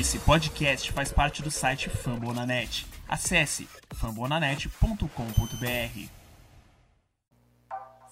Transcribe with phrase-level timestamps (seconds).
[0.00, 2.86] Esse podcast faz parte do site Fambonanet.
[3.06, 6.08] Acesse fambonanet.com.br.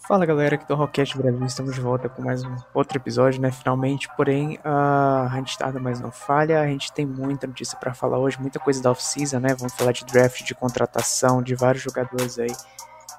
[0.07, 3.51] Fala galera, aqui do Rocket Brasil, estamos de volta com mais um outro episódio, né?
[3.51, 6.61] Finalmente, porém, a gente tarda, mas não falha.
[6.61, 9.55] A gente tem muita notícia para falar hoje, muita coisa da off-season, né?
[9.55, 12.55] Vamos falar de draft, de contratação, de vários jogadores aí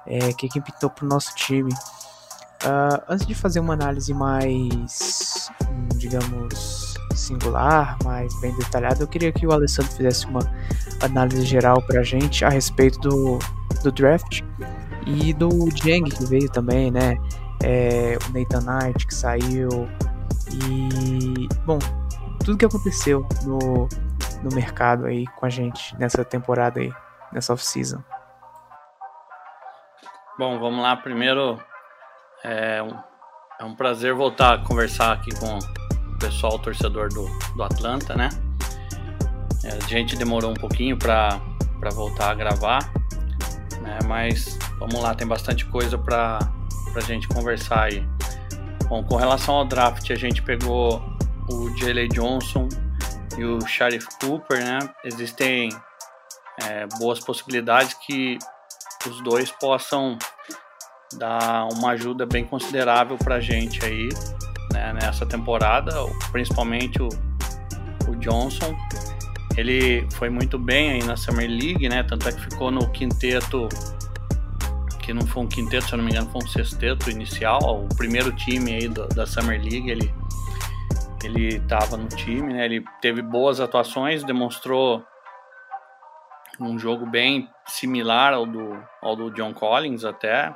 [0.06, 1.72] é, que quem pintou pro nosso time.
[2.62, 5.50] Uh, antes de fazer uma análise mais,
[5.96, 6.81] digamos,
[7.14, 10.40] singular, mais bem detalhada, eu queria que o Alessandro fizesse uma
[11.02, 13.38] análise geral pra gente a respeito do,
[13.82, 14.42] do draft
[15.06, 17.16] e do Jang que veio também, né?
[17.62, 19.88] É, o Nathan Knight que saiu
[20.52, 21.78] e bom,
[22.44, 23.88] tudo que aconteceu no,
[24.42, 26.92] no mercado aí com a gente nessa temporada aí,
[27.32, 28.02] nessa off-season.
[30.38, 30.96] Bom, vamos lá.
[30.96, 31.62] Primeiro,
[32.42, 32.98] é um,
[33.60, 35.58] é um prazer voltar a conversar aqui com
[36.22, 38.28] pessoal torcedor do, do Atlanta, né?
[39.64, 41.40] É, a gente demorou um pouquinho para
[41.92, 42.92] voltar a gravar,
[43.80, 43.98] né?
[44.06, 46.38] Mas vamos lá, tem bastante coisa para
[46.94, 48.06] a gente conversar aí.
[48.88, 51.02] Bom, com relação ao draft, a gente pegou
[51.50, 52.08] o J.L.
[52.08, 52.68] Johnson
[53.36, 54.78] e o Sheriff Cooper, né?
[55.04, 55.70] Existem
[56.62, 58.38] é, boas possibilidades que
[59.08, 60.16] os dois possam
[61.14, 64.08] dar uma ajuda bem considerável para a gente aí
[64.72, 65.92] né, nessa temporada,
[66.30, 67.08] principalmente o,
[68.08, 68.76] o Johnson.
[69.56, 72.02] Ele foi muito bem aí na Summer League, né?
[72.02, 73.68] Tanto é que ficou no quinteto,
[75.00, 77.94] que não foi um quinteto, se eu não me engano, foi um sexteto inicial, o
[77.94, 80.12] primeiro time aí do, da Summer League, ele
[81.24, 82.64] ele estava no time, né?
[82.64, 85.04] Ele teve boas atuações, demonstrou
[86.60, 90.54] um jogo bem similar ao do, ao do John Collins até,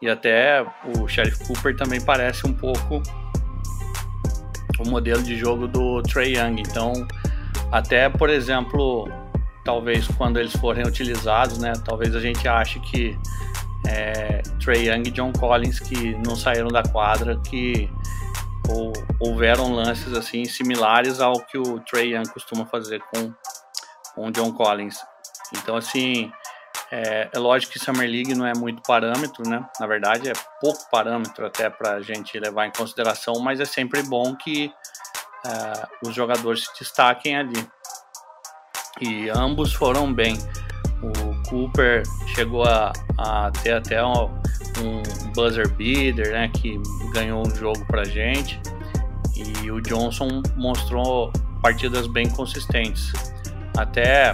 [0.00, 0.64] e até
[0.96, 3.02] o Sheriff Cooper também parece um pouco
[4.78, 6.60] o modelo de jogo do Trey Young.
[6.60, 6.92] Então,
[7.72, 9.08] até por exemplo,
[9.64, 13.18] talvez quando eles forem utilizados, né, talvez a gente ache que
[13.86, 17.90] é, Trey Young e John Collins que não saíram da quadra, que
[18.68, 23.32] ou, houveram lances assim similares ao que o Trey Young costuma fazer com,
[24.14, 24.96] com o John Collins.
[25.56, 26.30] Então, assim,
[26.90, 29.64] é, é, lógico que Summer League não é muito parâmetro, né?
[29.80, 34.02] Na verdade, é pouco parâmetro até para a gente levar em consideração, mas é sempre
[34.02, 34.72] bom que
[35.44, 37.68] é, os jogadores se destaquem ali.
[39.00, 40.38] E ambos foram bem.
[41.02, 42.02] O Cooper
[42.34, 44.26] chegou a, a ter até um,
[44.80, 46.48] um buzzer beater, né?
[46.48, 46.80] Que
[47.12, 48.60] ganhou um jogo para gente.
[49.34, 53.12] E o Johnson mostrou partidas bem consistentes.
[53.76, 54.32] Até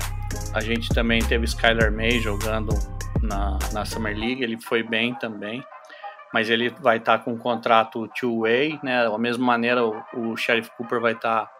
[0.54, 2.72] a gente também teve Skylar May jogando
[3.20, 5.64] na, na Summer League, ele foi bem também,
[6.32, 9.04] mas ele vai estar tá com um contrato two-way, né?
[9.04, 11.52] Da mesma maneira, o, o Sheriff Cooper vai estar tá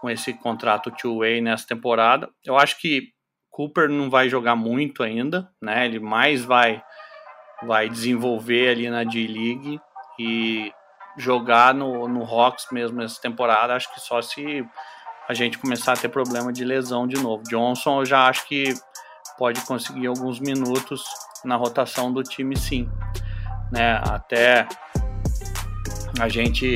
[0.00, 2.28] com esse contrato two-way nessa temporada.
[2.44, 3.12] Eu acho que
[3.50, 5.86] Cooper não vai jogar muito ainda, né?
[5.86, 6.82] Ele mais vai
[7.62, 9.80] vai desenvolver ali na D-League
[10.18, 10.72] e
[11.16, 13.74] jogar no, no Hawks mesmo nessa temporada.
[13.74, 14.64] Acho que só se
[15.28, 17.42] a gente começar a ter problema de lesão de novo.
[17.44, 18.74] Johnson eu já acho que
[19.36, 21.04] pode conseguir alguns minutos
[21.44, 22.88] na rotação do time sim.
[23.70, 24.00] Né?
[24.04, 24.66] Até
[26.18, 26.74] a gente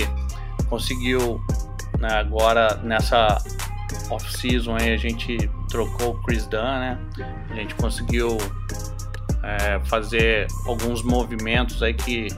[0.69, 1.41] conseguiu
[1.99, 3.39] né, agora nessa
[4.11, 6.99] off-season a gente trocou o Chris Dunn, né?
[7.51, 8.37] A gente conseguiu
[9.43, 12.29] é, fazer alguns movimentos aí que,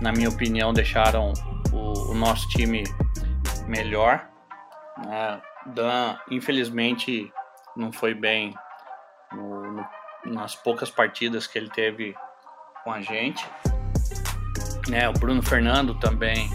[0.00, 1.32] na minha opinião, deixaram
[1.72, 2.84] o, o nosso time
[3.66, 4.28] melhor.
[5.04, 5.40] Né?
[5.66, 7.32] Dan, infelizmente,
[7.76, 8.54] não foi bem
[9.32, 9.86] no, no,
[10.26, 12.14] nas poucas partidas que ele teve
[12.84, 13.46] com a gente.
[14.88, 15.08] Né?
[15.08, 16.48] O Bruno Fernando também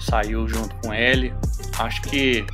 [0.00, 1.34] saiu junto com ele.
[1.78, 2.46] Acho que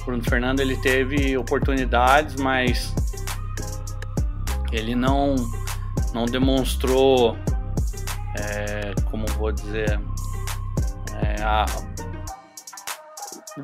[0.00, 2.94] o Bruno Fernando ele teve oportunidades, mas
[4.72, 5.34] ele não
[6.12, 7.36] não demonstrou,
[8.36, 10.00] é, como vou dizer,
[11.22, 11.64] é, a,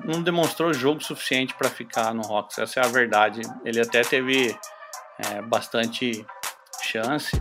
[0.05, 3.41] não demonstrou jogo suficiente para ficar no Hawks, essa é a verdade.
[3.65, 4.57] Ele até teve
[5.19, 6.25] é, bastante
[6.83, 7.41] chance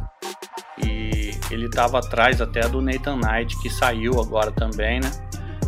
[0.83, 5.11] e ele estava atrás até do Nathan Knight, que saiu agora também, né?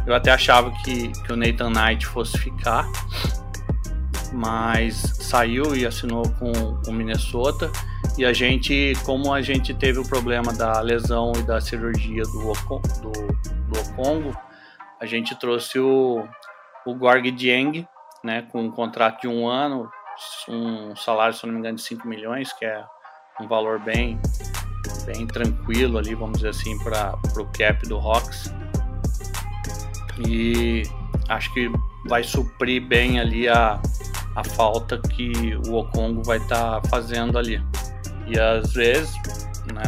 [0.06, 2.90] Eu até achava que, que o Nathan Knight fosse ficar,
[4.34, 6.52] mas saiu e assinou com
[6.88, 7.70] o Minnesota.
[8.18, 12.54] E a gente, como a gente teve o problema da lesão e da cirurgia do,
[13.02, 14.38] do, do
[15.00, 16.28] a gente trouxe o,
[16.88, 17.86] o Gorg Dieng,
[18.24, 19.92] né, com um contrato de um ano,
[20.48, 22.82] um salário, se não me engano, de 5 milhões, que é
[23.42, 24.18] um valor bem,
[25.06, 28.54] bem tranquilo ali, vamos dizer assim, para o cap do Hawks.
[30.26, 30.84] E
[31.28, 31.70] acho que
[32.08, 33.82] vai suprir bem ali a,
[34.38, 37.62] a falta que o Okongo vai estar tá fazendo ali.
[38.28, 39.14] E às vezes,
[39.74, 39.84] né,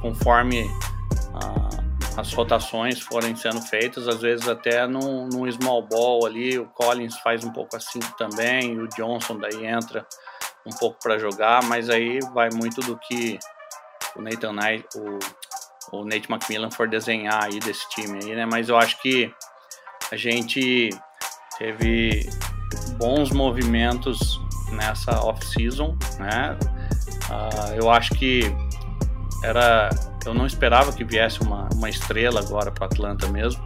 [0.00, 0.68] conforme
[1.34, 1.83] a,
[2.16, 7.18] as rotações forem sendo feitas, às vezes até num, num small ball ali, o Collins
[7.18, 10.06] faz um pouco assim também, o Johnson daí entra
[10.66, 13.38] um pouco para jogar, mas aí vai muito do que
[14.16, 18.46] o Nathan Knight, o, o Nate McMillan for desenhar aí desse time aí, né?
[18.46, 19.32] Mas eu acho que
[20.10, 20.90] a gente
[21.58, 22.28] teve
[22.96, 24.40] bons movimentos
[24.70, 26.56] nessa off-season, né?
[27.28, 28.42] Uh, eu acho que
[29.42, 29.90] era,
[30.26, 33.62] eu não esperava que viesse uma, uma estrela agora para Atlanta mesmo.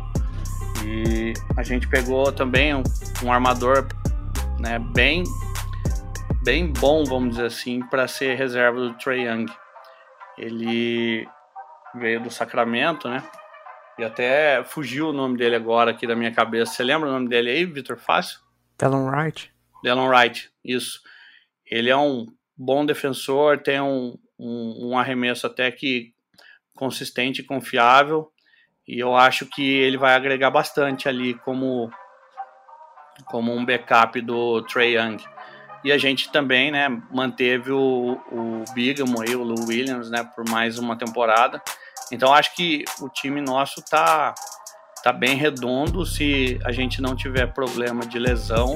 [0.84, 2.82] E a gente pegou também um,
[3.24, 3.86] um armador,
[4.58, 4.78] né?
[4.78, 5.24] Bem,
[6.44, 9.46] bem bom, vamos dizer assim, para ser reserva do Trey Young.
[10.36, 11.28] Ele
[11.94, 13.22] veio do Sacramento, né?
[13.98, 16.72] E até fugiu o nome dele agora aqui da minha cabeça.
[16.72, 18.40] Você lembra o nome dele aí, Vitor Fácil?
[18.78, 19.52] Delon Wright.
[19.82, 21.00] Delon Wright, isso.
[21.66, 22.26] Ele é um
[22.56, 26.14] bom defensor, tem um, um, um arremesso até que
[26.78, 28.30] consistente e confiável.
[28.86, 31.90] E eu acho que ele vai agregar bastante ali como,
[33.26, 35.18] como um backup do Trey Young.
[35.84, 40.48] E a gente também, né, manteve o, o Bigamo aí, o Lou Williams, né, por
[40.48, 41.60] mais uma temporada.
[42.10, 44.34] Então acho que o time nosso tá,
[45.02, 46.06] tá bem redondo.
[46.06, 48.74] Se a gente não tiver problema de lesão,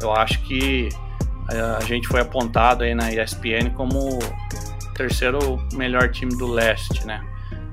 [0.00, 0.88] eu acho que
[1.50, 4.18] a, eh, a gente foi apontado aí na ESPN como
[4.94, 7.24] terceiro melhor time do leste, né?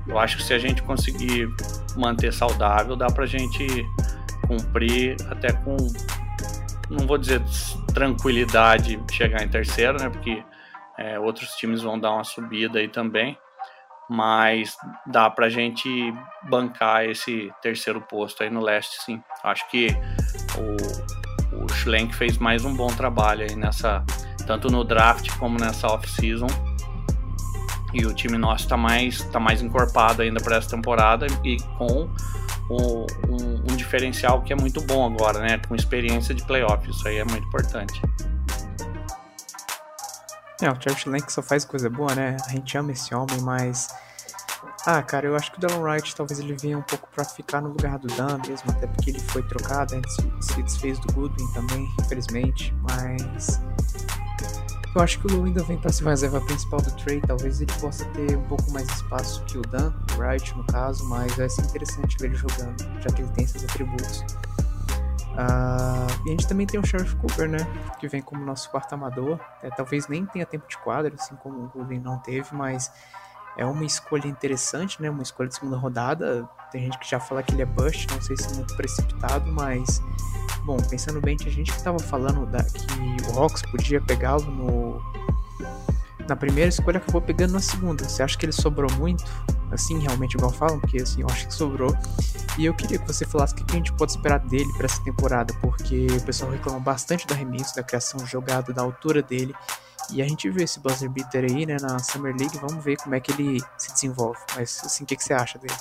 [0.06, 1.48] Eu acho que se a gente conseguir
[1.96, 3.66] manter saudável, dá pra gente
[4.46, 5.76] cumprir até com
[6.90, 7.40] não vou dizer
[7.94, 10.10] tranquilidade chegar em terceiro, né?
[10.10, 10.42] Porque
[10.98, 13.38] é, outros times vão dar uma subida aí também,
[14.08, 14.76] mas
[15.06, 15.88] dá para a gente
[16.42, 19.22] bancar esse terceiro posto aí no leste, sim.
[19.44, 19.88] Acho que
[20.58, 24.04] o, o Schlenk fez mais um bom trabalho aí nessa,
[24.46, 26.48] tanto no draft como nessa off-season.
[27.92, 32.08] E o time nosso está mais, tá mais encorpado ainda para essa temporada e com
[32.70, 35.60] um, um, um, diferencial que é muito bom agora, né?
[35.66, 38.00] Com experiência de playoff, isso aí é muito importante.
[40.62, 42.36] É, o Charles Lang só faz coisa boa, né?
[42.46, 43.88] A gente ama esse homem, mas.
[44.86, 47.60] Ah, cara, eu acho que o Delon Wright talvez ele venha um pouco pra ficar
[47.60, 51.12] no lugar do Dan mesmo, até porque ele foi trocado, a gente se desfez do
[51.12, 53.60] Goodwin também, infelizmente, mas
[54.94, 57.20] eu acho que o Lu ainda vem para ser uma reserva principal do Trey.
[57.20, 61.08] Talvez ele possa ter um pouco mais espaço que o Dan, o Wright no caso,
[61.08, 64.24] mas vai ser interessante ver ele jogando, já que ele tem esses atributos.
[65.30, 67.58] Uh, e a gente também tem o Sheriff Cooper, né?
[67.98, 69.38] Que vem como nosso quarto amador.
[69.62, 72.90] É, talvez nem tenha tempo de quadra, assim como o Golden não teve, mas
[73.56, 75.08] é uma escolha interessante, né?
[75.08, 76.48] Uma escolha de segunda rodada.
[76.72, 79.50] Tem gente que já fala que ele é bust, não sei se é muito precipitado,
[79.52, 80.02] mas
[80.64, 84.79] bom, pensando bem, tinha gente que tava falando da, que o Hawks podia pegá-lo no
[86.30, 88.08] na primeira escolha, acabou pegando na segunda.
[88.08, 89.24] Você acha que ele sobrou muito?
[89.72, 90.80] Assim, realmente, igual falam?
[90.80, 91.92] Porque assim, eu acho que sobrou.
[92.56, 95.02] E eu queria que você falasse o que a gente pode esperar dele para essa
[95.02, 99.52] temporada, porque o pessoal reclama bastante do arremesso, da criação jogada, da altura dele.
[100.12, 102.56] E a gente viu esse buzzer beater aí, né, na Summer League.
[102.58, 104.38] Vamos ver como é que ele se desenvolve.
[104.54, 105.74] Mas, assim, o que, que você acha dele?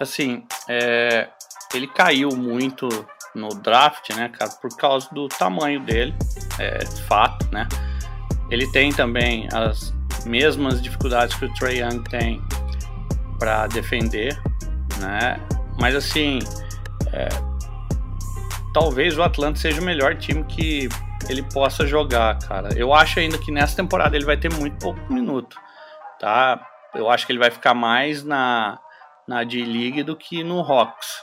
[0.00, 1.28] Assim, é,
[1.74, 2.88] ele caiu muito
[3.34, 6.14] no draft, né, cara, por causa do tamanho dele,
[6.58, 7.66] é fato, né.
[8.50, 9.94] Ele tem também as
[10.26, 12.42] mesmas dificuldades que o Trey Young tem
[13.38, 14.40] para defender,
[14.98, 15.40] né.
[15.80, 16.38] Mas assim,
[17.12, 17.28] é,
[18.72, 20.88] talvez o Atlanta seja o melhor time que
[21.28, 22.74] ele possa jogar, cara.
[22.76, 25.56] Eu acho ainda que nessa temporada ele vai ter muito pouco minuto,
[26.18, 26.60] tá?
[26.94, 28.78] Eu acho que ele vai ficar mais na
[29.26, 31.22] na D-League do que no Hawks,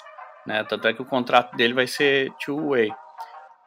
[0.50, 0.64] né?
[0.64, 2.92] Tanto é que o contrato dele vai ser two-way.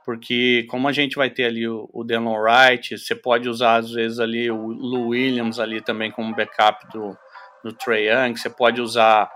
[0.04, 3.92] Porque como a gente vai ter ali o, o Delon Wright, você pode usar às
[3.92, 7.16] vezes ali o Lou Williams ali também como backup do,
[7.62, 9.30] do Trey Young, você pode usar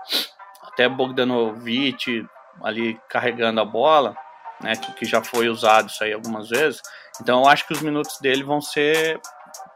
[0.61, 2.25] até Bogdanovic
[2.61, 4.13] ali carregando a bola,
[4.61, 6.81] né, que, que já foi usado isso aí algumas vezes.
[7.21, 9.21] Então eu acho que os minutos dele vão ser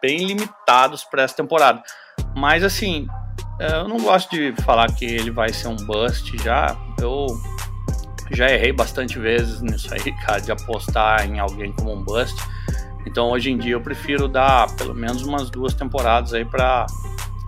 [0.01, 1.81] bem limitados para essa temporada.
[2.35, 3.07] Mas assim,
[3.61, 6.75] é, eu não gosto de falar que ele vai ser um bust já.
[6.99, 7.27] Eu
[8.31, 12.35] já errei bastante vezes nisso aí, cara, de apostar em alguém como um bust.
[13.05, 16.85] Então hoje em dia eu prefiro dar pelo menos umas duas temporadas aí para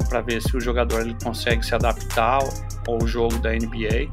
[0.10, 2.40] para ver se o jogador ele consegue se adaptar
[2.88, 4.10] ao jogo da NBA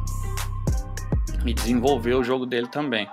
[1.45, 3.09] e desenvolver o jogo dele também.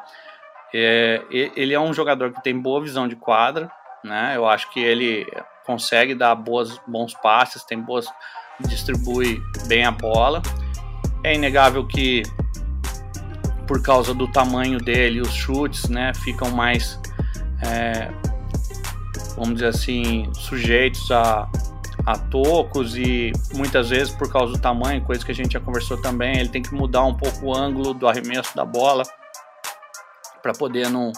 [0.74, 3.70] É, ele é um jogador que tem boa visão de quadra,
[4.04, 4.34] né?
[4.36, 5.26] Eu acho que ele
[5.66, 8.08] consegue dar boas, bons passes, tem boas
[8.62, 10.42] distribui bem a bola.
[11.24, 12.24] É inegável que
[13.68, 17.00] por causa do tamanho dele, os chutes, né, ficam mais,
[17.62, 18.10] é,
[19.36, 21.50] vamos dizer assim, sujeitos a,
[22.06, 26.02] a tocos e muitas vezes por causa do tamanho, coisa que a gente já conversou
[26.02, 29.04] também, ele tem que mudar um pouco o ângulo do arremesso da bola
[30.42, 31.12] para poder não,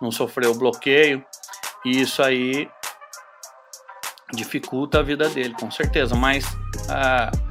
[0.00, 1.24] não sofrer o bloqueio.
[1.84, 2.68] E isso aí
[4.32, 6.14] dificulta a vida dele, com certeza.
[6.14, 7.45] Mas uh,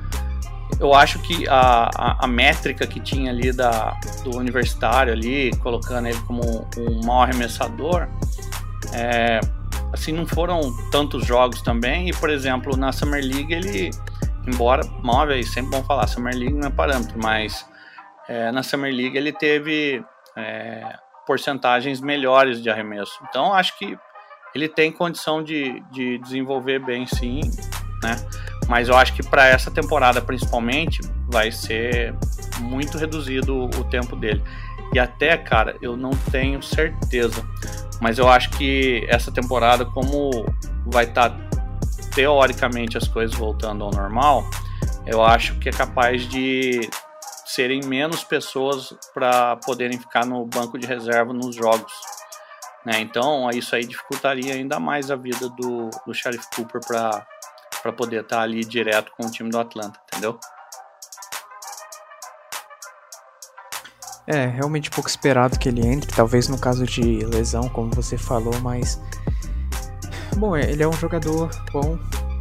[0.80, 6.08] eu acho que a, a, a, métrica que tinha ali da, do universitário ali, colocando
[6.08, 8.08] ele como um mau arremessador,
[8.94, 9.40] é,
[9.94, 12.10] assim, não foram tantos jogos também.
[12.10, 13.92] E, por exemplo, na Summer League ele,
[14.46, 17.66] embora, móvel, sempre bom falar, Summer League não é parâmetro, mas
[18.28, 20.04] é, na Summer League ele teve
[20.36, 23.18] é, porcentagens melhores de arremesso.
[23.30, 23.98] Então, acho que
[24.54, 27.42] ele tem condição de, de desenvolver bem, sim,
[28.04, 28.16] né?
[28.68, 32.16] Mas eu acho que para essa temporada, principalmente, vai ser
[32.60, 34.44] muito reduzido o tempo dele.
[34.94, 37.46] E até, cara, eu não tenho certeza.
[38.02, 40.46] Mas eu acho que essa temporada, como
[40.86, 41.38] vai estar tá,
[42.14, 44.44] teoricamente as coisas voltando ao normal,
[45.06, 46.90] eu acho que é capaz de
[47.46, 51.94] serem menos pessoas para poderem ficar no banco de reserva nos jogos.
[52.86, 53.00] Né?
[53.00, 57.26] Então, isso aí dificultaria ainda mais a vida do, do Sheriff Cooper para
[57.86, 60.40] para poder estar tá ali direto com o time do Atlanta, entendeu?
[64.26, 68.60] É, realmente pouco esperado que ele entre, talvez no caso de lesão, como você falou,
[68.62, 69.00] mas.
[70.36, 72.00] Bom, é, ele é um jogador bom,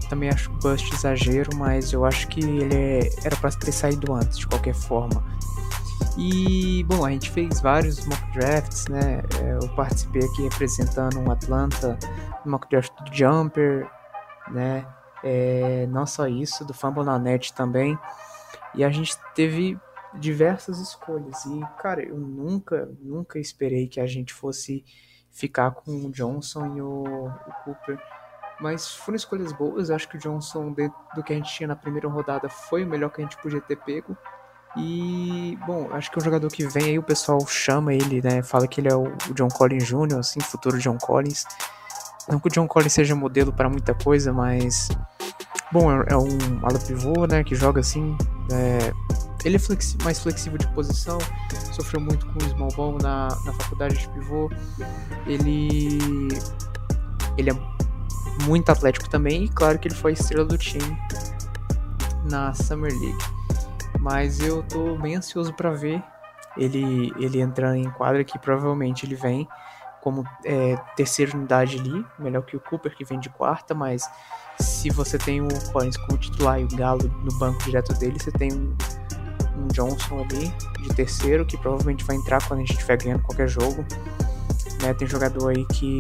[0.08, 3.10] também acho bust exagero, mas eu acho que ele é...
[3.22, 5.22] era para ter saído antes, de qualquer forma.
[6.16, 9.22] E, bom, a gente fez vários mock drafts, né?
[9.42, 11.98] É, eu participei aqui representando um Atlanta,
[12.46, 13.86] mock draft do Jumper,
[14.50, 14.86] né?
[15.26, 17.98] É, não só isso, do Fumble na Net também.
[18.74, 19.78] E a gente teve
[20.14, 21.44] diversas escolhas.
[21.46, 24.84] E, cara, eu nunca, nunca esperei que a gente fosse
[25.32, 27.98] ficar com o Johnson e o, o Cooper.
[28.60, 29.90] Mas foram escolhas boas.
[29.90, 30.74] Acho que o Johnson,
[31.14, 33.60] do que a gente tinha na primeira rodada, foi o melhor que a gente podia
[33.60, 34.16] ter pego.
[34.76, 38.42] E, bom, acho que é um jogador que vem aí, o pessoal chama ele, né?
[38.42, 41.44] Fala que ele é o John Collins Jr., assim, futuro John Collins.
[42.28, 44.88] Não que o John Collins seja modelo para muita coisa, mas
[45.74, 46.28] Bom, é, é um
[46.62, 48.16] ala pivô, né, que joga assim.
[48.52, 48.92] É,
[49.44, 51.18] ele é flexi mais flexível de posição,
[51.72, 54.48] sofreu muito com o small ball na, na faculdade de pivô.
[55.26, 56.28] Ele,
[57.36, 57.54] ele é
[58.44, 60.96] muito atlético também, e claro que ele foi a estrela do time
[62.30, 63.18] na Summer League.
[63.98, 66.00] Mas eu tô bem ansioso para ver
[66.56, 69.48] ele, ele entrando em quadra, que provavelmente ele vem
[70.00, 74.08] como é, terceira unidade ali, melhor que o Cooper, que vem de quarta, mas
[74.58, 78.30] se você tem o Collins como titular e o Galo no banco direto dele, você
[78.30, 78.76] tem um,
[79.56, 83.48] um Johnson ali de terceiro, que provavelmente vai entrar quando a gente estiver ganhando qualquer
[83.48, 83.84] jogo.
[84.82, 85.98] Né, tem jogador aí que.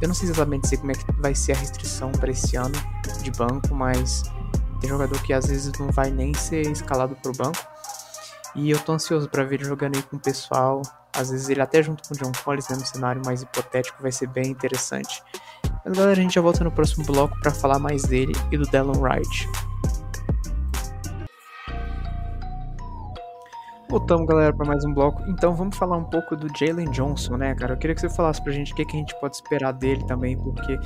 [0.00, 2.76] Eu não sei exatamente como é que vai ser a restrição para esse ano
[3.20, 4.22] de banco, mas
[4.80, 7.58] tem jogador que às vezes não vai nem ser escalado pro banco.
[8.54, 10.82] E eu tô ansioso para ver ele jogando aí com o pessoal.
[11.12, 14.12] Às vezes ele até junto com o John Collins, né, no cenário mais hipotético, vai
[14.12, 15.22] ser bem interessante.
[15.84, 18.64] Mas galera, a gente já volta no próximo bloco para falar mais dele e do
[18.64, 19.48] Delon Wright.
[23.88, 25.22] Voltamos, galera, para mais um bloco.
[25.30, 27.72] Então vamos falar um pouco do Jalen Johnson, né, cara?
[27.72, 30.04] Eu queria que você falasse pra gente o que, que a gente pode esperar dele
[30.06, 30.78] também, porque,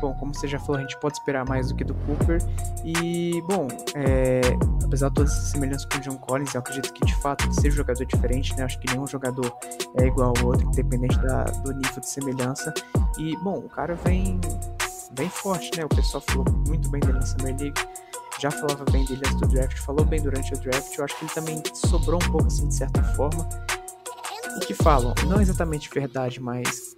[0.00, 2.38] bom, como você já falou, a gente pode esperar mais do que do Cooper.
[2.84, 4.40] E, bom, é,
[4.84, 7.68] apesar de todas essas semelhanças com o John Collins, eu acredito que de fato seja
[7.68, 8.64] um jogador diferente, né?
[8.64, 9.52] Acho que nenhum jogador
[9.98, 12.72] é igual ao outro, independente da, do nível de semelhança.
[13.18, 14.40] E, bom, o cara vem
[15.12, 15.84] bem forte, né?
[15.84, 17.80] O pessoal falou muito bem dele na Summer League.
[18.38, 20.96] Já falava bem dele antes do draft, falou bem durante o draft.
[20.96, 23.48] Eu acho que ele também sobrou um pouco assim, de certa forma.
[24.56, 26.96] O que falam, não exatamente verdade, mas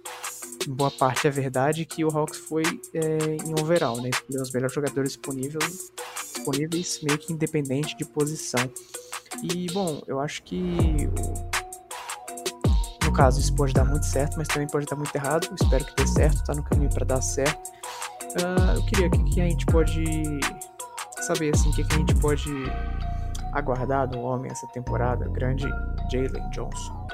[0.69, 4.09] boa parte é verdade que o Hawks foi é, em overall, né?
[4.09, 5.91] Escolheu os melhores jogadores disponíveis,
[6.33, 8.69] disponíveis, meio que independente de posição.
[9.43, 11.09] E, bom, eu acho que
[13.03, 15.47] no caso, isso pode dar muito certo, mas também pode dar muito errado.
[15.49, 17.71] Eu espero que dê certo, tá no caminho para dar certo.
[18.37, 20.03] Uh, eu queria que, que a gente pode
[21.21, 22.49] saber assim, o que, que a gente pode
[23.53, 25.67] aguardar do homem essa temporada, grande
[26.11, 27.07] Jalen Johnson.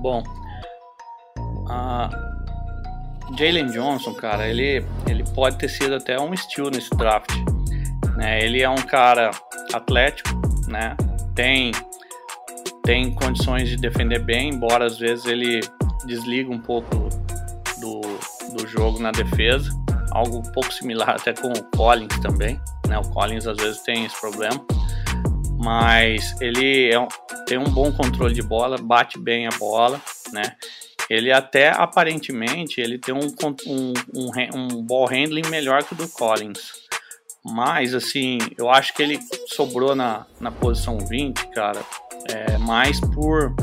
[0.00, 0.22] Bom,
[1.66, 7.30] uh, Jalen Johnson, cara, ele, ele pode ter sido até um steal nesse draft.
[8.16, 8.44] Né?
[8.44, 9.30] Ele é um cara
[9.74, 10.30] atlético,
[10.68, 10.96] né?
[11.34, 11.72] Tem
[12.82, 15.60] tem condições de defender bem, embora às vezes ele
[16.06, 17.08] desliga um pouco
[17.80, 18.00] do,
[18.56, 19.70] do jogo na defesa.
[20.12, 22.60] Algo um pouco similar até com o Collins também.
[22.86, 22.96] Né?
[22.96, 24.64] O Collins às vezes tem esse problema.
[25.58, 27.08] mas ele é um,
[27.44, 30.00] tem um bom controle de bola, bate bem a bola,
[30.32, 30.54] né?
[31.08, 33.32] Ele até aparentemente ele tem um,
[33.66, 36.86] um, um, um ball handling melhor que o do Collins.
[37.44, 41.80] Mas assim, eu acho que ele sobrou na, na posição 20, cara,
[42.28, 43.54] é, mais por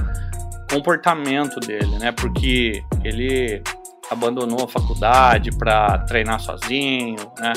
[0.72, 2.12] comportamento dele, né?
[2.12, 3.62] Porque ele
[4.10, 7.54] abandonou a faculdade para treinar sozinho, né?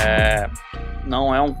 [0.00, 0.50] É,
[1.06, 1.54] não é um.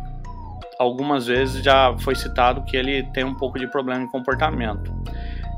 [0.78, 4.92] Algumas vezes já foi citado que ele tem um pouco de problema de comportamento.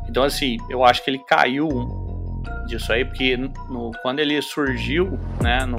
[0.09, 1.69] Então, assim, eu acho que ele caiu
[2.67, 5.77] disso aí, porque no, quando ele surgiu, né, no,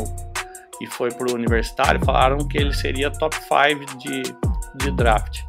[0.81, 4.23] e foi pro universitário, falaram que ele seria top 5 de,
[4.75, 5.41] de draft.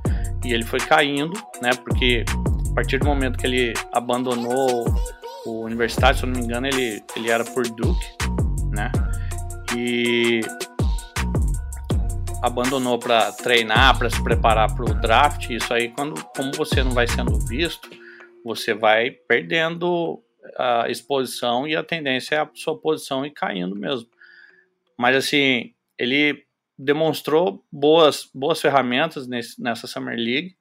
[0.44, 2.24] E ele foi caindo, né, porque
[2.70, 4.84] a partir do momento que ele abandonou
[5.44, 8.06] o universitário, se eu não me engano, ele, ele era por Duke,
[8.70, 8.90] né,
[9.76, 10.40] e
[12.42, 15.50] abandonou para treinar, para se preparar para o draft.
[15.50, 17.88] Isso aí, quando, como você não vai sendo visto,
[18.44, 20.22] você vai perdendo
[20.56, 24.08] a exposição e a tendência é a sua posição ir caindo mesmo.
[24.98, 26.44] Mas assim, ele
[26.78, 30.56] demonstrou boas, boas ferramentas nesse, nessa Summer League,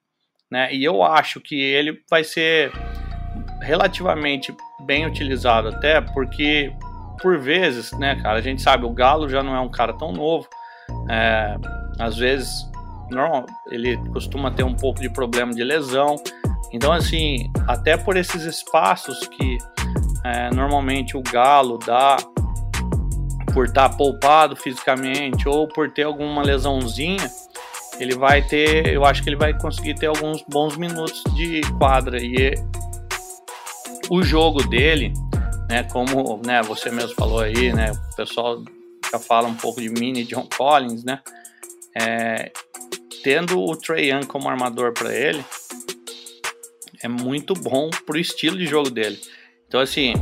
[0.50, 0.74] né?
[0.74, 2.72] E eu acho que ele vai ser
[3.60, 6.72] relativamente bem utilizado até porque
[7.20, 10.12] por vezes, né, cara, a gente sabe o Galo já não é um cara tão
[10.12, 10.46] novo,
[11.08, 11.56] é,
[11.98, 12.70] às vezes
[13.10, 16.16] não, ele costuma ter um pouco de problema de lesão.
[16.72, 19.58] Então, assim, até por esses espaços que
[20.26, 22.16] é, normalmente o Galo dá
[23.52, 27.30] por estar tá poupado fisicamente ou por ter alguma lesãozinha,
[27.98, 32.18] ele vai ter, eu acho que ele vai conseguir ter alguns bons minutos de quadra
[32.20, 32.54] e
[34.10, 35.12] o jogo dele,
[35.70, 38.62] né, como, né, você mesmo falou aí, né, o pessoal
[39.10, 41.20] já fala um pouco de mini John Collins, né?
[41.94, 42.52] É,
[43.22, 45.44] tendo o Trey Young como armador para ele,
[47.02, 49.18] é muito bom pro estilo de jogo dele.
[49.68, 50.14] Então, assim,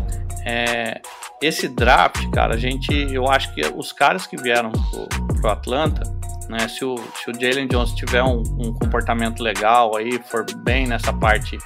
[0.47, 1.01] é,
[1.43, 6.03] esse draft, cara, a gente, eu acho que os caras que vieram pro, pro Atlanta,
[6.49, 10.87] né, se o, se o Jalen Jones tiver um, um, comportamento legal aí, for bem
[10.87, 11.59] nessa parte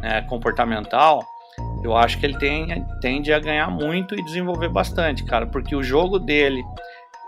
[0.00, 1.24] né, comportamental,
[1.82, 5.82] eu acho que ele tem, tende a ganhar muito e desenvolver bastante, cara, porque o
[5.82, 6.62] jogo dele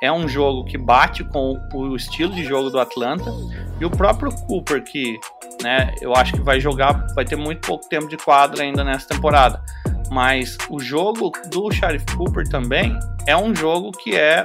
[0.05, 3.33] é um jogo que bate com o estilo de jogo do Atlanta
[3.81, 5.19] e o próprio Cooper que,
[5.63, 9.09] né, eu acho que vai jogar, vai ter muito pouco tempo de quadra ainda nessa
[9.09, 9.63] temporada.
[10.11, 14.45] Mas o jogo do Sheriff Cooper também é um jogo que é,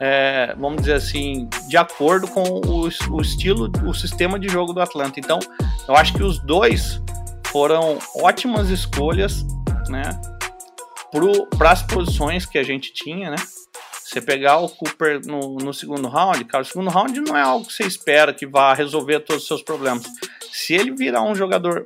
[0.00, 4.80] é vamos dizer assim, de acordo com o, o estilo, o sistema de jogo do
[4.80, 5.20] Atlanta.
[5.20, 5.38] Então,
[5.86, 7.02] eu acho que os dois
[7.48, 9.44] foram ótimas escolhas,
[9.90, 10.02] né,
[11.58, 13.36] para as posições que a gente tinha, né?
[14.14, 17.66] Você pegar o Cooper no, no, segundo round, cara, o segundo round não é algo
[17.66, 20.04] que você espera que vá resolver todos os seus problemas.
[20.52, 21.84] Se ele virar um jogador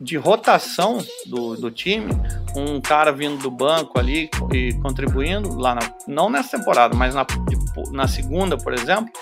[0.00, 2.10] de rotação do, do time,
[2.56, 7.26] um cara vindo do banco ali e contribuindo lá, na, não nessa temporada, mas na,
[7.92, 9.12] na segunda, por exemplo,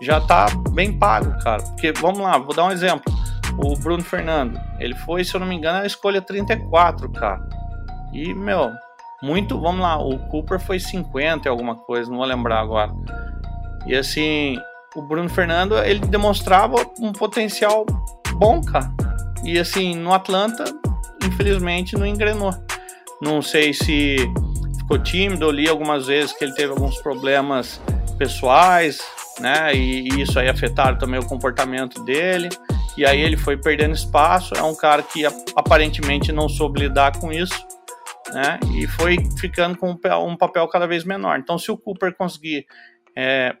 [0.00, 1.64] já tá bem pago, cara.
[1.64, 3.12] Porque, vamos lá, vou dar um exemplo
[3.58, 4.60] o Bruno Fernando.
[4.78, 7.40] Ele foi, se eu não me engano, a escolha 34, cara.
[8.12, 8.70] E, meu,
[9.22, 12.92] muito, vamos lá, o Cooper foi 50 alguma coisa, não vou lembrar agora.
[13.86, 14.56] E assim,
[14.94, 17.84] o Bruno Fernando, ele demonstrava um potencial
[18.34, 18.90] bom, cara.
[19.44, 20.64] E assim, no Atlanta,
[21.24, 22.54] infelizmente, não engrenou.
[23.20, 24.16] Não sei se
[24.78, 27.80] ficou tímido, eu li algumas vezes que ele teve alguns problemas
[28.16, 29.00] pessoais,
[29.40, 29.74] né?
[29.74, 32.48] E, e isso aí afetaram também o comportamento dele
[32.98, 34.54] e aí ele foi perdendo espaço.
[34.54, 37.64] É um cara que aparentemente não soube lidar com isso,
[38.32, 38.58] né?
[38.74, 41.38] E foi ficando com um papel cada vez menor.
[41.38, 42.66] Então, se o Cooper conseguir
[43.16, 43.56] é,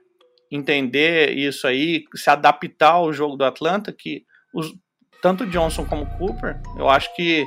[0.50, 4.74] entender isso aí, se adaptar ao jogo do Atlanta, que os,
[5.22, 7.46] tanto Johnson como Cooper, eu acho que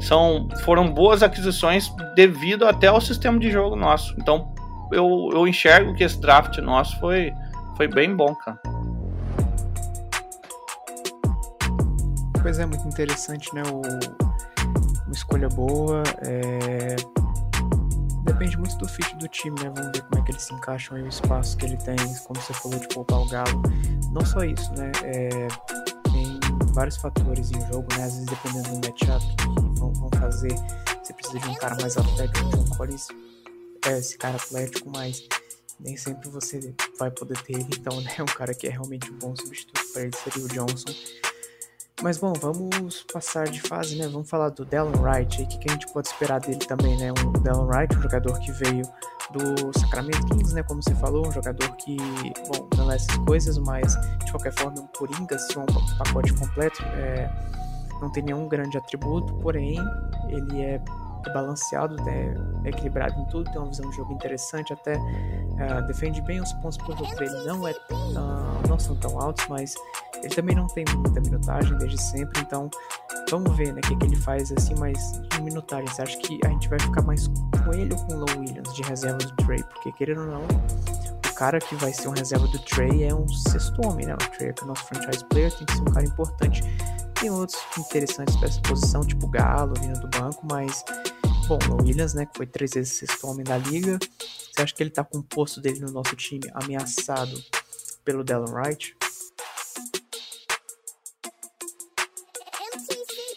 [0.00, 4.14] são, foram boas aquisições devido até ao sistema de jogo nosso.
[4.18, 4.54] Então,
[4.92, 7.32] eu, eu enxergo que esse draft nosso foi,
[7.76, 8.58] foi bem bom, cara.
[12.40, 13.62] Pois é, muito interessante, né?
[13.70, 14.27] O,
[15.08, 16.02] uma escolha boa.
[16.26, 16.96] É...
[18.24, 19.72] Depende muito do fit do time, né?
[19.74, 22.40] Vamos ver como é que eles se encaixam aí, o espaço que ele tem, como
[22.40, 23.62] você falou, de poupar o Galo.
[24.12, 24.92] Não só isso, né?
[25.02, 25.48] É...
[26.12, 26.38] Tem
[26.74, 28.04] vários fatores em jogo, né?
[28.04, 30.54] Às vezes, dependendo do matchup que vão, vão fazer,
[31.02, 33.08] você precisa de um cara mais atlético, um Collins,
[33.86, 35.26] é esse cara atlético, mas
[35.80, 37.68] nem sempre você vai poder ter ele.
[37.78, 38.14] Então, né?
[38.20, 40.92] Um cara que é realmente um bom substituto para ele seria o Johnson.
[42.00, 44.06] Mas bom, vamos passar de fase, né?
[44.06, 45.42] Vamos falar do Dallin Wright.
[45.42, 47.10] O que, que a gente pode esperar dele também, né?
[47.12, 48.82] Um Dallin Wright, um jogador que veio
[49.32, 50.62] do Sacramento Kings, né?
[50.62, 51.96] Como você falou, um jogador que,
[52.46, 56.32] bom, não é essas coisas, mas de qualquer forma, é um Coringa, é um pacote
[56.34, 56.82] completo.
[56.84, 57.28] É,
[58.00, 59.76] não tem nenhum grande atributo, porém,
[60.28, 60.80] ele é
[61.32, 62.34] balanceado, né,
[62.64, 66.52] é equilibrado em tudo, tem uma visão de jogo interessante, até uh, defende bem os
[66.54, 69.74] pontos por jogo dele, não, é, uh, não são tão altos, mas
[70.22, 72.70] ele também não tem muita minutagem desde sempre, então
[73.30, 75.86] vamos ver né, o que, que ele faz assim, mas de minutagem.
[75.88, 78.72] Você acha que a gente vai ficar mais com ele ou com o Low Williams
[78.74, 79.62] de reserva do Trey?
[79.64, 83.28] Porque querendo ou não, o cara que vai ser um reserva do Trey é um
[83.28, 84.14] sexto homem, né?
[84.14, 86.62] O Trey é, é o nosso franchise player, tem que ser um cara importante.
[87.20, 90.84] Tem outros interessantes para essa posição, tipo Galo vindo do banco, mas
[91.48, 93.98] bom, o Williams, né, que foi três vezes sexto homem da liga.
[94.52, 97.36] Você acha que ele tá com o posto dele no nosso time ameaçado
[98.08, 98.96] pelo Dallin Wright?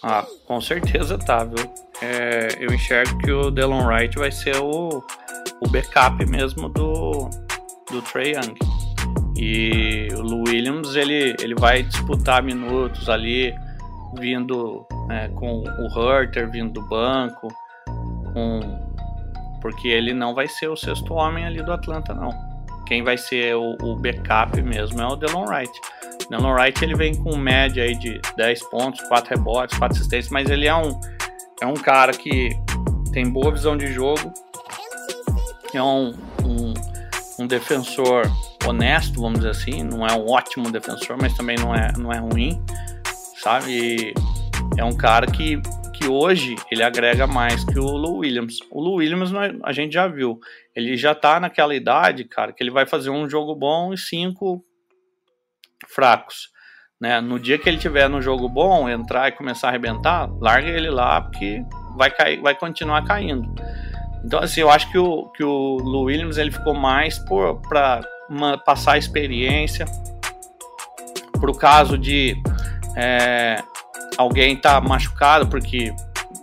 [0.02, 1.58] Ah, com certeza tá, viu?
[2.02, 5.04] É, eu enxergo que o Delon Wright vai ser o,
[5.60, 7.30] o backup mesmo do,
[7.92, 8.56] do Trey Young.
[9.36, 13.54] E o Lou Williams ele, ele vai disputar minutos ali,
[14.18, 17.50] vindo é, com o Hurter vindo do banco,
[18.34, 18.62] com,
[19.62, 22.51] porque ele não vai ser o sexto homem ali do Atlanta, não.
[22.92, 25.72] Quem vai ser o, o backup mesmo é o Delon Wright.
[26.30, 30.50] Delon Wright ele vem com média aí de 10 pontos, 4 rebotes, 4 assistências, mas
[30.50, 31.00] ele é um,
[31.62, 32.50] é um cara que
[33.14, 34.34] tem boa visão de jogo,
[35.74, 36.10] é um,
[36.44, 36.74] um,
[37.40, 38.30] um defensor
[38.68, 42.18] honesto, vamos dizer assim, não é um ótimo defensor, mas também não é, não é
[42.18, 42.62] ruim,
[43.42, 43.72] sabe?
[43.72, 44.14] E
[44.76, 45.62] é um cara que,
[46.02, 48.58] que hoje ele agrega mais que o Lou Williams.
[48.72, 49.32] O Lou Williams
[49.64, 50.40] a gente já viu,
[50.76, 54.66] ele já tá naquela idade, cara, que ele vai fazer um jogo bom e cinco
[55.88, 56.50] fracos.
[57.00, 57.22] Né?
[57.22, 60.90] No dia que ele tiver no jogo bom, entrar e começar a arrebentar, larga ele
[60.90, 61.64] lá porque
[61.96, 63.54] vai cair, vai continuar caindo.
[64.26, 68.02] Então assim, eu acho que o que o Lou Williams ele ficou mais por para
[68.66, 69.86] passar experiência
[71.40, 72.36] para o caso de
[72.96, 73.62] é,
[74.22, 75.94] alguém tá machucado, porque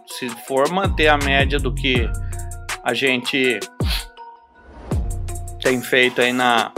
[0.06, 2.08] se for manter a média do que
[2.82, 3.60] a gente
[5.62, 6.72] tem feito aí na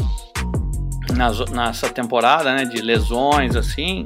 [1.51, 4.05] nessa temporada, né, de lesões assim,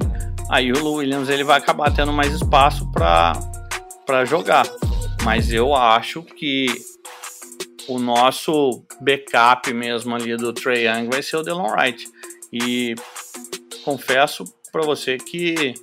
[0.49, 4.65] aí o Williams ele vai acabar tendo mais espaço para jogar.
[5.23, 6.67] Mas eu acho que
[7.87, 12.07] o nosso backup mesmo ali do Trey Young vai ser o Delon Wright.
[12.51, 12.95] E
[13.83, 15.73] confesso para você que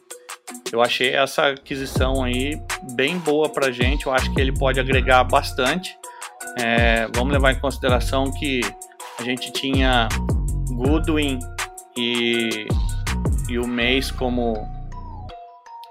[0.72, 2.60] eu achei essa aquisição aí
[2.94, 4.06] bem boa para gente.
[4.06, 5.96] Eu acho que ele pode agregar bastante.
[6.58, 8.60] É, vamos levar em consideração que
[9.18, 10.08] a gente tinha
[10.70, 11.38] Goodwin
[11.96, 12.66] e,
[13.48, 14.66] e o Mace como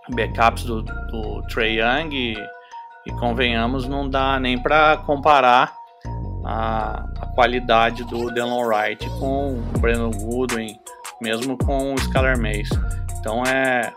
[0.09, 2.33] backups do, do Trey Young e,
[3.05, 5.73] e, convenhamos não dá nem para comparar
[6.43, 10.77] a, a, qualidade do Delon Wright com o Brandon Goodwin,
[11.21, 12.71] mesmo com o Skylar Mace.
[13.19, 13.93] Então é,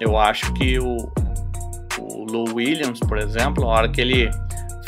[0.00, 0.96] eu acho que o,
[1.98, 4.30] o Lou Williams, por exemplo, a hora que ele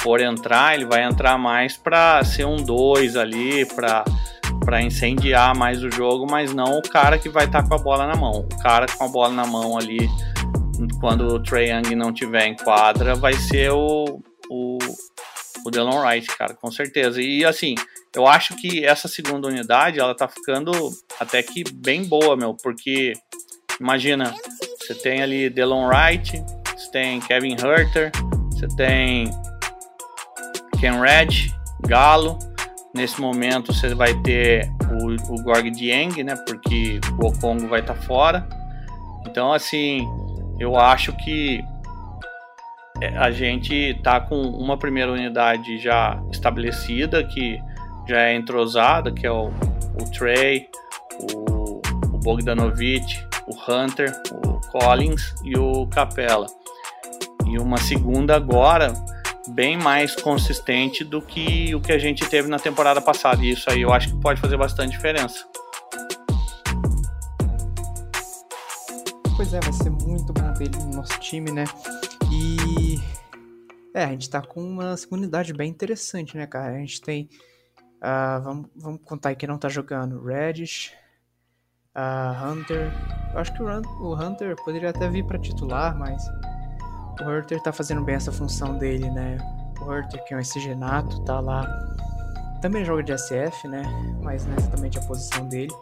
[0.00, 4.04] for entrar, ele vai entrar mais para ser um 2 ali, para
[4.64, 7.78] para incendiar mais o jogo, mas não o cara que vai estar tá com a
[7.78, 8.46] bola na mão.
[8.52, 10.08] O cara com a bola na mão ali,
[11.00, 14.78] quando o Trae Young não tiver em quadra, vai ser o, o,
[15.66, 17.20] o Delon Wright, cara, com certeza.
[17.20, 17.74] E assim,
[18.14, 20.72] eu acho que essa segunda unidade, ela tá ficando
[21.18, 23.14] até que bem boa, meu, porque
[23.80, 24.34] imagina,
[24.86, 26.42] você tem ali Delon Wright,
[26.76, 28.10] você tem Kevin Herter,
[28.50, 29.30] você tem
[30.80, 31.52] Ken Red,
[31.86, 32.38] Galo,
[32.94, 36.36] Nesse momento você vai ter o, o Gorg Dieng, né?
[36.46, 38.46] Porque o Okongo vai estar tá fora.
[39.26, 40.06] Então, assim,
[40.60, 41.64] eu acho que
[43.00, 47.58] é, a gente tá com uma primeira unidade já estabelecida, que
[48.06, 50.68] já é entrosada, que é o, o Trey,
[51.34, 51.80] o,
[52.12, 52.18] o
[53.52, 54.12] o Hunter,
[54.44, 56.46] o Collins e o Capella.
[57.46, 58.92] E uma segunda agora
[59.48, 63.44] bem mais consistente do que o que a gente teve na temporada passada.
[63.44, 65.46] E isso aí eu acho que pode fazer bastante diferença.
[69.36, 71.64] Pois é, vai ser muito bom ter ele no nosso time, né?
[72.30, 73.00] E.
[73.94, 76.76] É, a gente tá com uma segunda unidade bem interessante, né, cara?
[76.76, 77.28] A gente tem.
[77.96, 80.92] Uh, vamos, vamos contar aí quem não tá jogando: Reddish,
[81.96, 82.92] uh, Hunter.
[83.32, 86.22] Eu acho que o, Hunter poderia até vir para titular, mas
[87.20, 89.38] o Hurter tá fazendo bem essa função dele, né?
[89.80, 91.66] O Hurter, que é um SG nato, tá lá.
[92.60, 93.82] Também joga de SF, né?
[94.22, 95.72] Mas não é exatamente a posição dele.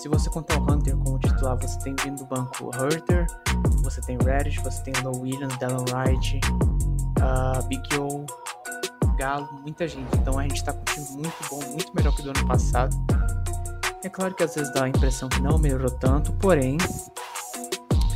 [0.00, 3.26] Se você contar o Hunter como titular, você tem vindo do banco o Hurter,
[3.82, 6.40] você tem Reddish, você tem Low Williams, Dallon Wright,
[7.18, 8.24] uh, Big O,
[9.16, 10.08] Galo, muita gente.
[10.16, 12.96] Então a gente tá com um time muito bom, muito melhor que do ano passado.
[14.04, 16.76] É claro que às vezes dá a impressão que não melhorou tanto, porém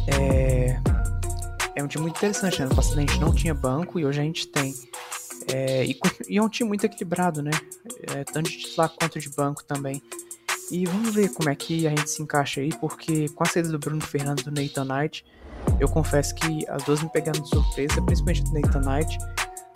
[0.09, 0.81] é,
[1.77, 2.61] é um time muito interessante.
[2.61, 2.67] Né?
[2.67, 4.75] No passado a gente não tinha banco e hoje a gente tem.
[5.53, 7.53] É, e, e, é um time muito equilibrado, né?
[8.15, 10.03] É, tanto de titular quanto de banco também.
[10.71, 13.69] E vamos ver como é que a gente se encaixa aí, porque com a saída
[13.69, 15.25] do Bruno Fernandes e do Nathan Knight,
[15.79, 19.19] eu confesso que as duas me pegaram de surpresa, principalmente do Nathan Knight.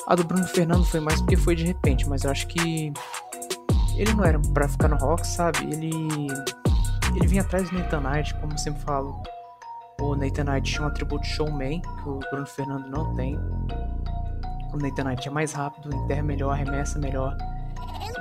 [0.09, 2.93] A do Bruno Fernando foi mais porque foi de repente, mas eu acho que
[4.01, 5.59] ele não era para ficar no rock, sabe?
[5.65, 5.91] Ele
[7.15, 9.23] ele vinha atrás do Nathan Knight, como eu sempre falo.
[10.01, 13.39] O Nathan Knight tinha um atributo showman que o Bruno Fernando não tem.
[14.73, 17.37] O Nathan Knight é mais rápido, enterra melhor, arremessa melhor.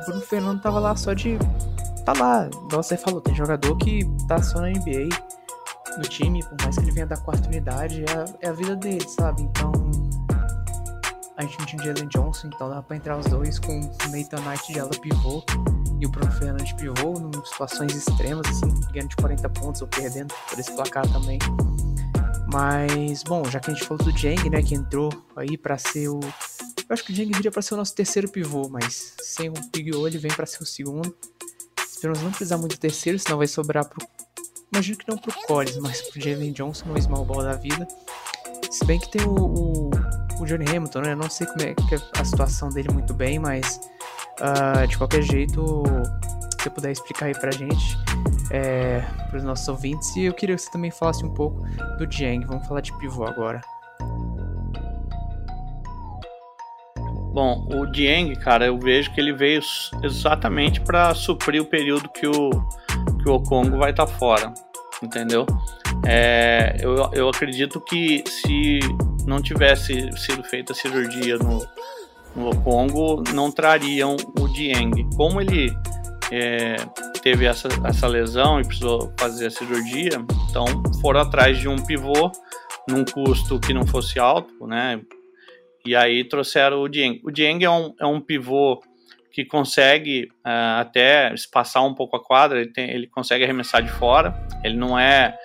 [0.01, 1.37] O Bruno Fernando tava lá só de.
[2.03, 5.09] Tá lá, igual você falou, tem jogador que tá só na NBA
[5.97, 8.75] no time, por mais que ele venha da quarta unidade, é a, é a vida
[8.75, 9.43] dele, sabe?
[9.43, 9.71] Então
[11.39, 14.41] a gente não tinha Jalen Johnson, então dá pra entrar os dois com o Nathan
[14.41, 15.41] Knight de ala pivô
[15.97, 20.33] e o Bruno Fernandes pivô, em situações extremas, assim, ganhando de 40 pontos ou perdendo
[20.49, 21.39] por esse placar também.
[22.51, 26.09] Mas, bom, já que a gente falou do Jeng, né, que entrou aí para ser
[26.09, 26.19] o.
[26.19, 29.53] Eu acho que o Jeng viria para ser o nosso terceiro pivô, mas sem o
[29.71, 31.15] Pigou ele vem para ser o segundo.
[31.89, 34.05] Esperamos não precisar muito do terceiro, senão vai sobrar pro.
[34.73, 37.87] Imagino que não pro Collins, mas pro Jalen Johnson, no small ball da vida.
[38.69, 39.89] Se bem que tem o, o
[40.39, 41.15] o Johnny Hamilton, né?
[41.15, 43.79] Não sei como é que é a situação dele muito bem, mas
[44.39, 45.83] uh, de qualquer jeito,
[46.57, 47.97] se você puder explicar aí pra gente,
[48.51, 51.61] é, para os nossos ouvintes, e eu queria que você também falasse um pouco
[51.97, 52.45] do Dieng.
[52.45, 53.61] Vamos falar de pivô agora.
[57.31, 59.61] Bom, o Dieng, cara, eu vejo que ele veio
[60.03, 62.49] exatamente para suprir o período que o,
[63.21, 64.51] que o Okongo vai estar tá fora,
[65.01, 65.45] entendeu?
[66.07, 68.79] É, eu, eu acredito que se
[69.25, 71.65] não tivesse sido feita a cirurgia no,
[72.35, 75.07] no Congo, não trariam o Dieng.
[75.15, 75.71] Como ele
[76.31, 76.77] é,
[77.21, 80.65] teve essa, essa lesão e precisou fazer a cirurgia, então
[81.01, 82.31] foram atrás de um pivô
[82.87, 85.01] num custo que não fosse alto, né?
[85.85, 87.21] E aí trouxeram o Dieng.
[87.23, 88.81] O Dieng é um, é um pivô
[89.31, 93.91] que consegue uh, até espaçar um pouco a quadra, ele, tem, ele consegue arremessar de
[93.91, 95.37] fora, ele não é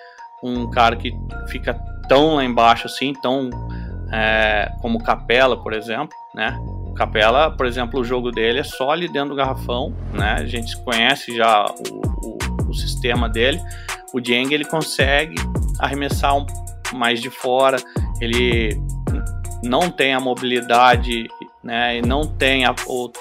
[0.47, 1.11] um cara que
[1.47, 1.73] fica
[2.07, 3.49] tão lá embaixo assim, tão
[4.11, 6.57] é, como Capela, por exemplo, né?
[6.95, 10.37] Capela, por exemplo, o jogo dele é só ali dentro do garrafão, né?
[10.39, 13.59] A gente conhece já o, o, o sistema dele.
[14.13, 15.35] O Dieng ele consegue
[15.79, 16.45] arremessar um,
[16.93, 17.77] mais de fora,
[18.21, 18.79] ele
[19.63, 21.27] não tem a mobilidade,
[21.65, 21.97] né?
[21.97, 23.11] E não tem a, o,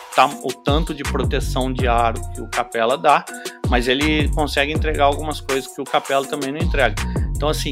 [0.42, 3.24] o tanto de proteção de aro que o Capela dá,
[3.70, 6.94] mas ele consegue entregar algumas coisas que o Capela também não entrega.
[7.34, 7.70] Então, assim,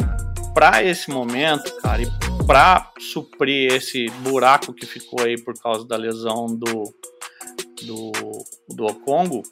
[0.54, 2.10] para esse momento, cara, e
[2.46, 6.84] para suprir esse buraco que ficou aí por causa da lesão do
[7.84, 8.12] do,
[8.68, 9.42] do Okongo,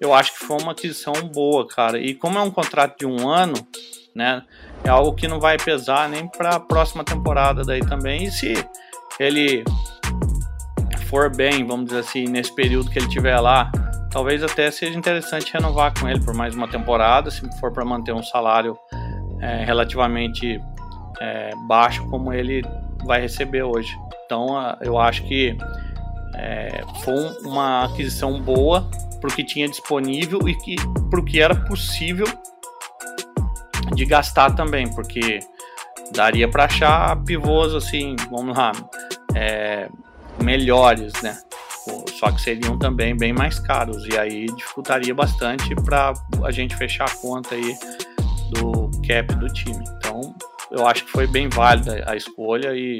[0.00, 1.98] eu acho que foi uma aquisição boa, cara.
[1.98, 3.54] E como é um contrato de um ano,
[4.14, 4.42] né,
[4.82, 8.24] é algo que não vai pesar nem para a próxima temporada daí também.
[8.24, 8.54] E se
[9.20, 9.62] ele
[11.06, 13.70] for bem, vamos dizer assim, nesse período que ele tiver lá,
[14.10, 18.12] talvez até seja interessante renovar com ele por mais uma temporada, se for para manter
[18.12, 18.76] um salário
[19.40, 20.60] é, relativamente
[21.20, 22.62] é, baixo como ele
[23.04, 23.96] vai receber hoje.
[24.24, 24.48] Então
[24.80, 25.56] eu acho que
[26.34, 27.14] é, foi
[27.44, 28.88] uma aquisição boa
[29.20, 30.76] para o que tinha disponível e que
[31.08, 32.26] para o que era possível
[33.94, 35.38] de gastar também, porque
[36.12, 38.72] daria para achar pivôs assim, vamos lá,
[39.34, 39.88] é,
[40.42, 41.38] melhores, né?
[42.18, 46.12] Só que seriam também bem mais caros e aí dificultaria bastante para
[46.44, 47.76] a gente fechar a conta aí
[48.50, 49.84] do cap do time.
[49.96, 50.34] Então,
[50.70, 52.98] eu acho que foi bem válida a escolha e,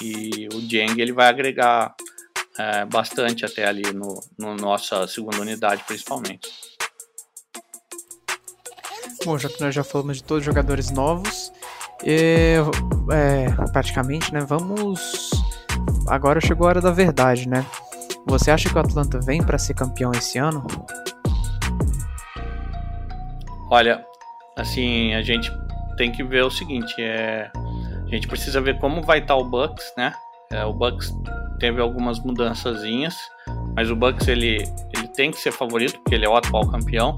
[0.00, 1.94] e o Jeng ele vai agregar
[2.58, 6.48] é, bastante até ali no, no nossa segunda unidade, principalmente.
[9.24, 11.52] Bom, já que nós já falamos de todos os jogadores novos,
[12.04, 12.58] é,
[13.72, 14.40] praticamente, né?
[14.40, 15.25] Vamos.
[16.08, 17.64] Agora chegou a hora da verdade, né?
[18.26, 20.66] Você acha que o Atlanta vem para ser campeão esse ano?
[23.70, 24.04] Olha,
[24.56, 25.50] assim, a gente
[25.96, 29.44] tem que ver o seguinte, é, a gente precisa ver como vai estar tá o
[29.44, 30.12] Bucks, né?
[30.52, 31.12] É, o Bucks
[31.58, 33.16] teve algumas mudançazinhas,
[33.74, 34.62] mas o Bucks ele,
[34.96, 37.14] ele tem que ser favorito porque ele é o atual campeão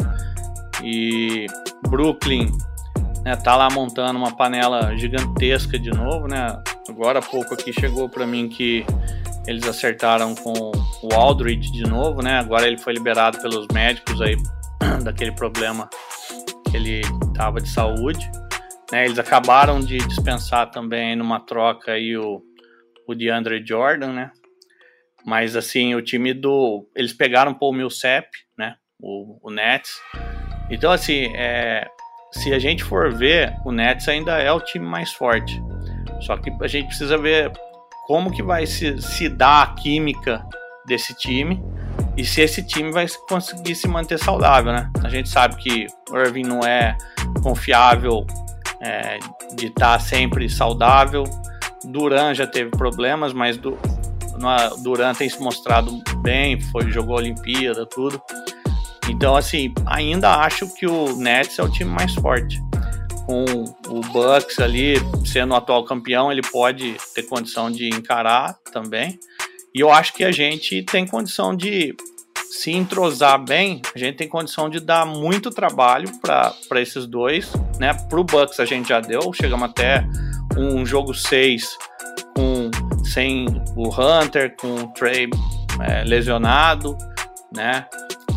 [0.83, 1.47] e
[1.89, 2.51] Brooklyn
[3.25, 6.59] né, tá lá montando uma panela gigantesca de novo, né?
[6.89, 8.85] Agora há pouco aqui chegou para mim que
[9.47, 10.73] eles acertaram com
[11.03, 12.39] o Aldridge de novo, né?
[12.39, 14.37] Agora ele foi liberado pelos médicos aí
[15.05, 15.89] daquele problema
[16.71, 17.03] que ele
[17.35, 18.31] tava de saúde.
[18.91, 22.43] Né, eles acabaram de dispensar também numa troca aí o,
[23.07, 24.31] o DeAndre Jordan, né?
[25.27, 26.89] Mas assim, o time do.
[26.97, 28.77] Eles pegaram o Paul Millsap, né?
[28.99, 30.01] O, o Nets.
[30.71, 31.87] Então, assim, é,
[32.33, 35.61] se a gente for ver, o Nets ainda é o time mais forte.
[36.21, 37.53] Só que a gente precisa ver
[38.07, 40.45] como que vai se, se dar a química
[40.87, 41.63] desse time
[42.17, 44.91] e se esse time vai conseguir se manter saudável, né?
[45.05, 46.97] A gente sabe que Irving não é
[47.43, 48.27] confiável
[48.81, 49.19] é,
[49.55, 51.25] de estar tá sempre saudável.
[51.85, 53.79] Duran já teve problemas, mas do,
[54.83, 58.21] Duran tem se mostrado bem, foi jogou a Olimpíada, tudo.
[59.09, 62.61] Então, assim, ainda acho que o Nets é o time mais forte.
[63.29, 63.45] Com
[63.89, 64.95] o Bucks ali
[65.27, 69.19] sendo o atual campeão, ele pode ter condição de encarar também.
[69.75, 71.95] E eu acho que a gente tem condição de
[72.51, 77.93] se entrosar bem, a gente tem condição de dar muito trabalho para esses dois, né?
[78.09, 80.07] Pro Bucks a gente já deu, chegamos até
[80.57, 81.77] um jogo 6
[82.35, 82.71] com
[83.05, 85.29] sem o Hunter, com o Trey
[85.87, 86.97] é, lesionado,
[87.55, 87.87] né?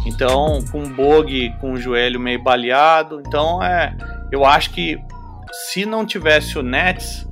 [0.06, 3.22] Então, com o Bog com o joelho meio baleado.
[3.26, 3.96] Então, é,
[4.32, 4.98] eu acho que
[5.52, 7.28] se não tivesse o Nets,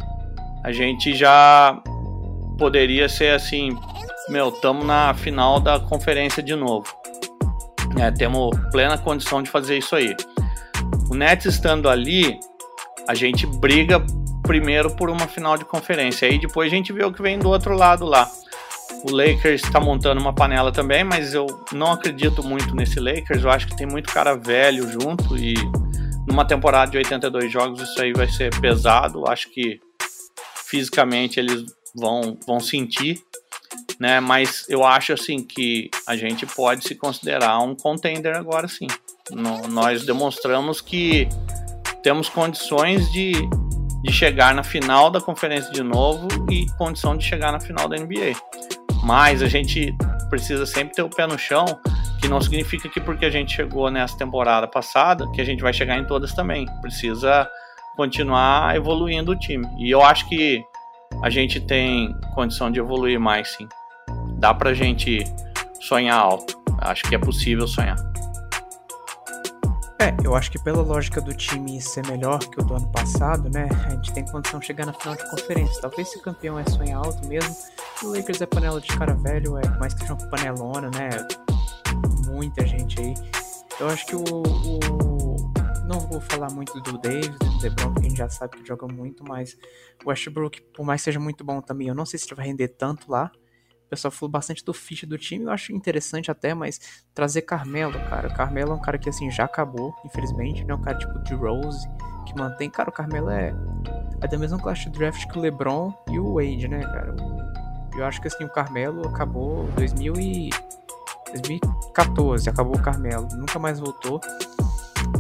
[0.64, 1.82] a gente já
[2.58, 3.78] poderia ser assim,
[4.28, 6.86] meu, estamos na final da conferência de novo.
[7.98, 10.16] É, temos plena condição de fazer isso aí.
[11.10, 12.40] O Nets estando ali,
[13.08, 14.04] a gente briga
[14.44, 16.28] primeiro por uma final de conferência.
[16.28, 18.30] Aí depois a gente vê o que vem do outro lado lá.
[19.04, 23.44] O Lakers está montando uma panela também, mas eu não acredito muito nesse Lakers.
[23.44, 25.54] Eu acho que tem muito cara velho junto e
[26.30, 29.28] numa temporada de 82 jogos isso aí vai ser pesado.
[29.28, 29.82] Acho que
[30.68, 31.66] fisicamente eles
[31.96, 33.22] vão, vão sentir,
[34.00, 34.20] né?
[34.20, 38.88] Mas eu acho assim que a gente pode se considerar um contender agora sim.
[39.32, 41.28] No, nós demonstramos que
[42.04, 43.34] temos condições de,
[44.04, 47.98] de chegar na final da conferência de novo e condição de chegar na final da
[47.98, 48.34] NBA.
[49.04, 49.96] Mas a gente
[50.30, 51.66] precisa sempre ter o pé no chão,
[52.20, 55.74] que não significa que porque a gente chegou nessa temporada passada, que a gente vai
[55.74, 56.66] chegar em todas também.
[56.82, 57.48] Precisa
[57.96, 59.68] continuar evoluindo o time.
[59.78, 60.64] E eu acho que
[61.24, 63.68] a gente tem condição de evoluir mais, sim.
[64.38, 65.24] Dá pra gente
[65.82, 66.58] sonhar alto.
[66.82, 67.98] Acho que é possível sonhar.
[70.02, 73.50] É, eu acho que pela lógica do time ser melhor que o do ano passado,
[73.50, 73.68] né?
[73.86, 75.82] A gente tem condição de chegar na final de conferência.
[75.82, 77.54] Talvez se o campeão é sonhar alto mesmo.
[78.02, 81.10] O Lakers é panela de cara velho, é mais que uma panelona, né?
[82.30, 83.14] Muita gente aí.
[83.80, 85.50] Eu acho que o, o
[85.90, 88.88] não vou falar muito do Davis, do LeBron, porque a gente já sabe que joga
[88.88, 89.58] muito, mas
[90.06, 92.46] o Westbrook, por mais que seja muito bom também, eu não sei se ele vai
[92.46, 93.32] render tanto lá.
[93.86, 97.94] O pessoal falou bastante do fit do time, eu acho interessante até, mas trazer Carmelo,
[98.08, 98.30] cara.
[98.30, 101.34] Carmelo é um cara que assim já acabou, infelizmente, não é um cara tipo de
[101.34, 101.90] Rose
[102.28, 102.70] que mantém.
[102.70, 103.52] Cara, o Carmelo é,
[104.22, 107.16] é da mesma classe de draft que o LeBron e o Wade, né, cara?
[107.98, 110.50] Eu acho que assim o Carmelo acabou 2000 e
[111.32, 114.20] 2014, acabou o Carmelo, nunca mais voltou.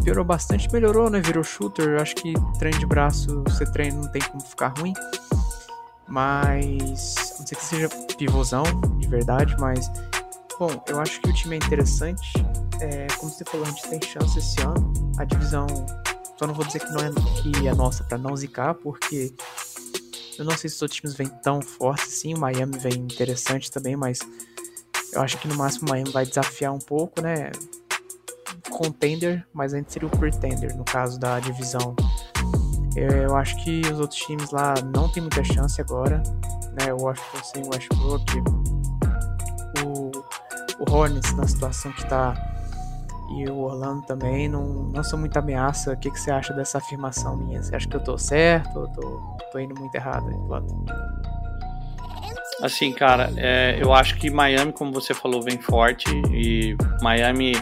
[0.03, 1.19] Piorou bastante, melhorou, né?
[1.19, 1.89] Virou shooter.
[1.89, 4.93] Eu acho que treino de braço, você treina, não tem como ficar ruim.
[6.07, 7.15] Mas.
[7.39, 8.63] Não sei que seja pivôzão,
[8.97, 9.89] de verdade, mas.
[10.57, 12.33] Bom, eu acho que o time é interessante.
[12.81, 14.93] É, como você falou, a gente tem chance esse ano.
[15.17, 15.67] A divisão.
[16.37, 19.33] Só não vou dizer que não é, que é nossa para não zicar, porque.
[20.37, 22.33] Eu não sei se os outros times vêm tão fortes assim.
[22.33, 24.19] O Miami vem interessante também, mas.
[25.13, 27.51] Eu acho que no máximo o Miami vai desafiar um pouco, né?
[28.69, 31.95] Contender, mas a gente seria o pretender, no caso da divisão
[32.95, 36.21] eu acho que os outros times lá não tem muita chance agora.
[36.79, 36.93] Né?
[36.93, 38.43] O Washington sem o Westbrook,
[39.85, 40.11] o,
[40.79, 42.33] o Hornets na situação que está
[43.37, 45.93] e o Orlando também não, não são muita ameaça.
[45.93, 47.61] O que, que você acha dessa afirmação minha?
[47.61, 50.85] Você acha que eu tô certo ou tô, tô indo muito errado, Plato?
[52.61, 57.53] Assim, cara, é, eu acho que Miami, como você falou, vem forte e Miami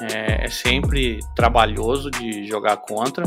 [0.00, 3.24] é, é sempre trabalhoso de jogar contra.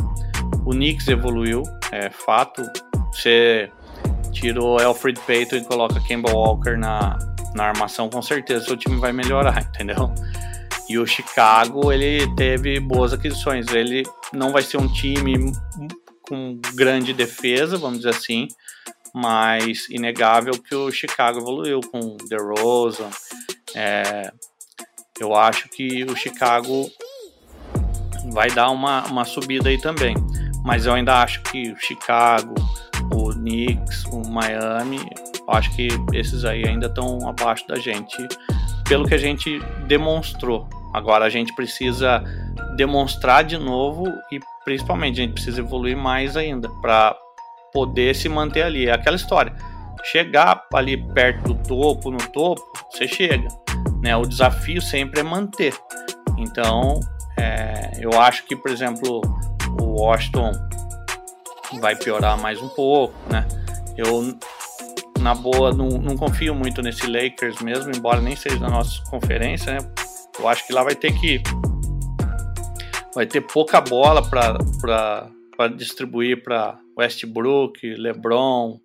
[0.65, 2.63] O Knicks evoluiu, é fato.
[3.11, 3.69] Você
[4.31, 7.17] tirou Alfred Payton e coloca Kemba Walker na,
[7.53, 10.13] na armação, com certeza seu time vai melhorar, entendeu?
[10.87, 13.67] E o Chicago, ele teve boas aquisições.
[13.73, 15.51] Ele não vai ser um time
[16.21, 18.47] com grande defesa, vamos dizer assim,
[19.15, 23.09] mas inegável que o Chicago evoluiu com DeRozan.
[23.73, 24.31] É,
[25.19, 26.91] eu acho que o Chicago
[28.31, 30.15] vai dar uma, uma subida aí também
[30.65, 32.55] mas eu ainda acho que o Chicago,
[33.13, 34.97] o Knicks, o Miami,
[35.47, 38.17] eu acho que esses aí ainda estão abaixo da gente,
[38.89, 40.67] pelo que a gente demonstrou.
[40.91, 42.23] Agora a gente precisa
[42.75, 47.15] demonstrar de novo e principalmente a gente precisa evoluir mais ainda para
[47.75, 48.87] poder se manter ali.
[48.87, 49.53] É aquela história.
[50.05, 53.49] Chegar ali perto do topo, no topo, você chega.
[54.01, 54.15] Né?
[54.15, 55.75] O desafio sempre é manter.
[56.37, 57.01] Então,
[57.37, 59.21] é, eu acho que, por exemplo,
[59.81, 60.51] o Washington
[61.81, 63.45] vai piorar mais um pouco, né?
[63.97, 64.37] Eu,
[65.19, 69.73] na boa, não, não confio muito nesse Lakers mesmo, embora nem seja na nossa conferência,
[69.73, 69.79] né?
[70.39, 71.41] Eu acho que lá vai ter que
[73.13, 78.79] vai ter pouca bola para distribuir para Westbrook, LeBron,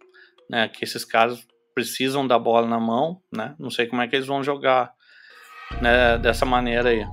[0.48, 0.68] né?
[0.68, 3.54] Que esses caras precisam da bola na mão, né?
[3.58, 4.92] Não sei como é que eles vão jogar
[5.80, 7.06] né, dessa maneira aí.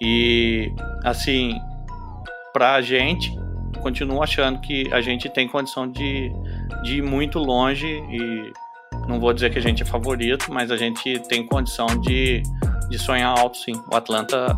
[0.00, 0.72] E
[1.04, 1.58] assim,
[2.52, 3.30] para a gente,
[3.82, 6.30] continuo achando que a gente tem condição de,
[6.82, 8.52] de ir muito longe e
[9.08, 12.42] não vou dizer que a gente é favorito, mas a gente tem condição de,
[12.88, 13.72] de sonhar alto sim.
[13.90, 14.56] O Atlanta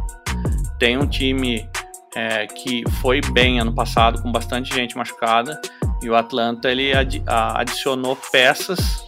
[0.79, 1.69] tem um time
[2.15, 5.61] é, que foi bem ano passado, com bastante gente machucada,
[6.03, 9.05] e o Atlanta ele adi adicionou peças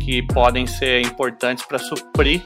[0.00, 2.42] que podem ser importantes para suprir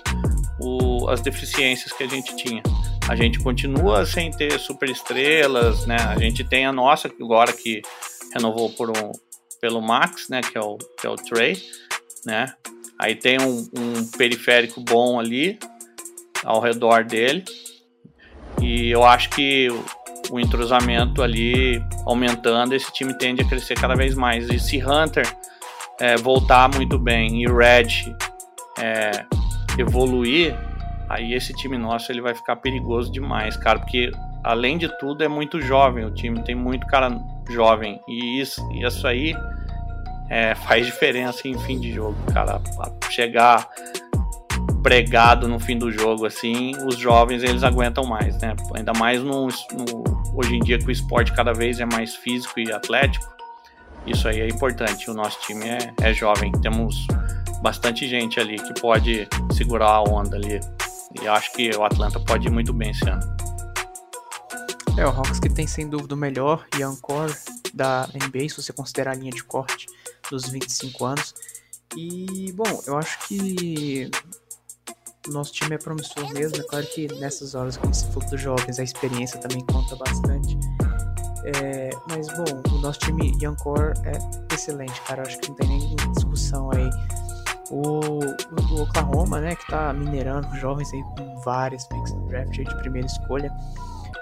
[0.60, 2.62] o, as deficiências que a gente tinha.
[3.08, 5.96] A gente continua sem ter super estrelas, né?
[5.96, 7.80] A gente tem a nossa agora que
[8.34, 9.12] renovou por um,
[9.60, 10.40] pelo Max, né?
[10.40, 11.56] Que é o, que é o Trey,
[12.24, 12.52] né?
[12.98, 15.58] Aí tem um, um periférico bom ali
[16.44, 17.44] ao redor dele.
[18.60, 19.68] E eu acho que
[20.30, 24.48] o entrosamento ali aumentando, esse time tende a crescer cada vez mais.
[24.48, 25.26] E se Hunter
[26.00, 28.14] é, voltar muito bem e Red
[28.78, 29.24] é,
[29.78, 30.54] evoluir,
[31.08, 34.10] aí esse time nosso ele vai ficar perigoso demais, cara, porque
[34.42, 37.10] além de tudo é muito jovem o time, tem muito cara
[37.48, 39.34] jovem e isso, isso aí
[40.28, 42.60] é, faz diferença em fim de jogo, cara.
[43.10, 43.68] Chegar
[44.86, 48.54] pregado no fim do jogo, assim, os jovens eles aguentam mais, né?
[48.72, 52.60] Ainda mais no, no, hoje em dia que o esporte cada vez é mais físico
[52.60, 53.26] e atlético.
[54.06, 55.10] Isso aí é importante.
[55.10, 57.04] O nosso time é, é jovem, temos
[57.60, 60.60] bastante gente ali que pode segurar a onda ali.
[61.20, 63.36] E acho que o Atlanta pode ir muito bem esse ano.
[64.96, 67.34] É, o Hawks que tem sem dúvida o melhor young core
[67.74, 69.86] da NBA, se você considerar a linha de corte
[70.30, 71.34] dos 25 anos.
[71.96, 74.12] E, bom, eu acho que
[75.32, 76.58] nosso time é promissor mesmo.
[76.58, 80.58] É claro que nessas horas, como se for dos jovens, a experiência também conta bastante.
[81.44, 85.22] É, mas, bom, o nosso time Young Core é excelente, cara.
[85.22, 86.90] Acho que não tem nem discussão aí.
[87.70, 88.00] O,
[88.74, 93.06] o, Oklahoma, né, que tá minerando jovens aí com várias picks no draft de primeira
[93.06, 93.52] escolha.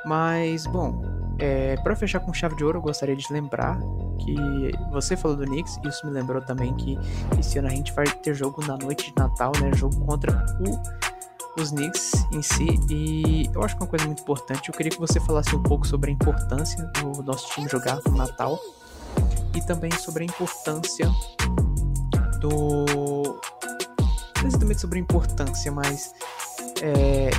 [0.05, 1.00] Mas, bom,
[1.39, 3.78] é, para fechar com chave de ouro, eu gostaria de lembrar
[4.18, 4.35] que
[4.91, 6.99] você falou do Knicks, isso me lembrou também que
[7.39, 9.70] esse ano a gente vai ter jogo na noite de Natal, né?
[9.74, 12.80] Jogo contra o, os Knicks em si.
[12.89, 14.68] E eu acho que é uma coisa muito importante.
[14.68, 18.16] Eu queria que você falasse um pouco sobre a importância do nosso time jogar no
[18.16, 18.59] Natal
[19.55, 21.11] e também sobre a importância
[22.41, 22.85] do.
[24.41, 26.14] Não exatamente sobre a importância, mas.
[26.82, 27.30] É,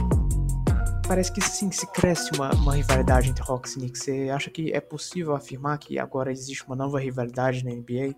[1.08, 4.04] parece que sim, se cresce uma, uma rivalidade entre Hawks e Knicks.
[4.04, 8.16] Você acha que é possível afirmar que agora existe uma nova rivalidade na NBA?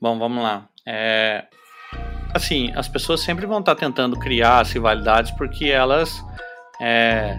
[0.00, 0.68] Bom, vamos lá.
[0.86, 1.46] É,
[2.34, 6.22] assim, as pessoas sempre vão estar tentando criar as rivalidades porque elas
[6.80, 7.38] é,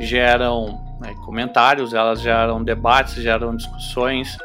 [0.00, 4.36] geram né, comentários, elas geram debates, geram discussões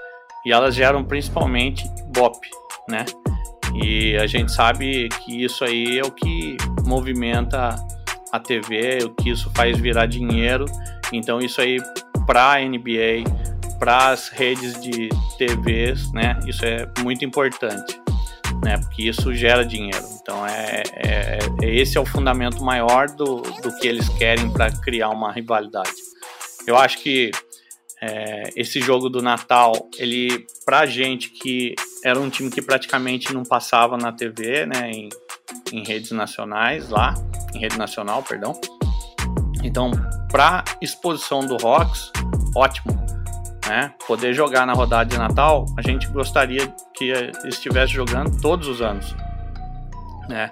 [0.46, 2.40] e elas geram principalmente BOP,
[2.88, 3.06] né?
[3.84, 7.76] E a gente sabe que isso aí é o que movimenta
[8.32, 10.66] a TV, o que isso faz virar dinheiro.
[11.14, 11.78] Então isso aí
[12.26, 13.24] para a NBA,
[13.80, 16.40] para as redes de TVs, né?
[16.48, 18.00] Isso é muito importante,
[18.64, 18.78] né?
[18.78, 20.04] Porque isso gera dinheiro.
[20.22, 24.72] Então é, é, é esse é o fundamento maior do, do que eles querem para
[24.72, 25.92] criar uma rivalidade.
[26.66, 27.32] Eu acho que
[28.02, 33.44] é, esse jogo do Natal, ele, pra gente que era um time que praticamente não
[33.44, 35.10] passava na TV, né, em,
[35.72, 37.14] em redes nacionais lá,
[37.54, 38.60] em rede nacional, perdão.
[39.64, 39.92] Então,
[40.32, 42.12] pra exposição do Rocks,
[42.56, 42.94] ótimo,
[43.68, 43.94] né?
[44.08, 47.12] Poder jogar na rodada de Natal, a gente gostaria que
[47.46, 49.16] estivesse jogando todos os anos,
[50.30, 50.52] né?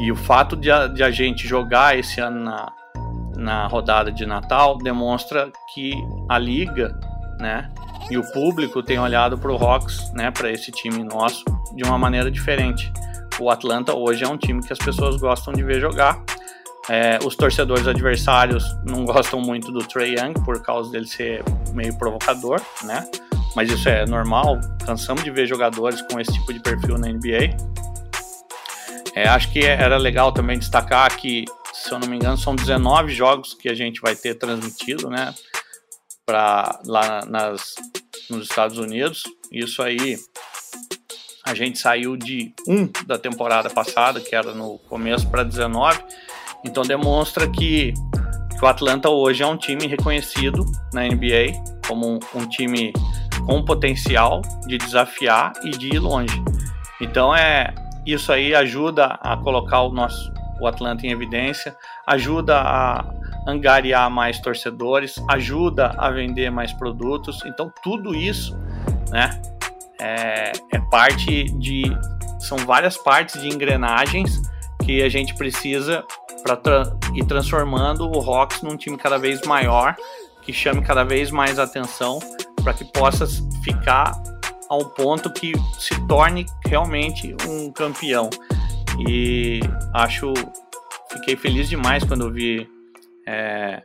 [0.00, 2.72] E o fato de a, de a gente jogar esse ano na,
[3.36, 5.92] na rodada de Natal demonstra que
[6.28, 6.98] a liga,
[7.38, 7.70] né,
[8.10, 11.44] e o público tem olhado para o Hawks, né, para esse time nosso
[11.74, 12.92] de uma maneira diferente.
[13.38, 16.22] O Atlanta hoje é um time que as pessoas gostam de ver jogar.
[16.88, 21.42] É, os torcedores adversários não gostam muito do Trey Young por causa dele ser
[21.72, 23.08] meio provocador, né?
[23.54, 24.58] Mas isso é normal.
[24.84, 27.56] Cansamos de ver jogadores com esse tipo de perfil na NBA.
[29.14, 31.44] É, acho que era legal também destacar que
[31.82, 35.34] se eu não me engano, são 19 jogos que a gente vai ter transmitido, né?
[36.24, 37.74] Para lá nas,
[38.30, 39.24] nos Estados Unidos.
[39.50, 40.16] Isso aí,
[41.44, 46.02] a gente saiu de um da temporada passada, que era no começo, para 19.
[46.64, 47.92] Então demonstra que,
[48.58, 51.52] que o Atlanta hoje é um time reconhecido na NBA
[51.86, 52.92] como um, um time
[53.44, 56.40] com potencial de desafiar e de ir longe.
[57.00, 57.74] Então é
[58.06, 63.04] isso aí ajuda a colocar o nosso o Atlanta em evidência, ajuda a
[63.46, 67.42] angariar mais torcedores, ajuda a vender mais produtos.
[67.46, 68.56] Então tudo isso,
[69.10, 69.40] né,
[70.00, 71.84] é, é parte de
[72.40, 74.42] são várias partes de engrenagens
[74.84, 76.04] que a gente precisa
[76.42, 79.94] para tra ir transformando o Rocks num time cada vez maior,
[80.42, 82.18] que chame cada vez mais atenção,
[82.62, 83.26] para que possa
[83.62, 84.12] ficar
[84.68, 88.28] ao ponto que se torne realmente um campeão.
[89.08, 89.60] E
[89.94, 90.32] acho,
[91.12, 92.68] fiquei feliz demais quando eu vi
[93.26, 93.82] é,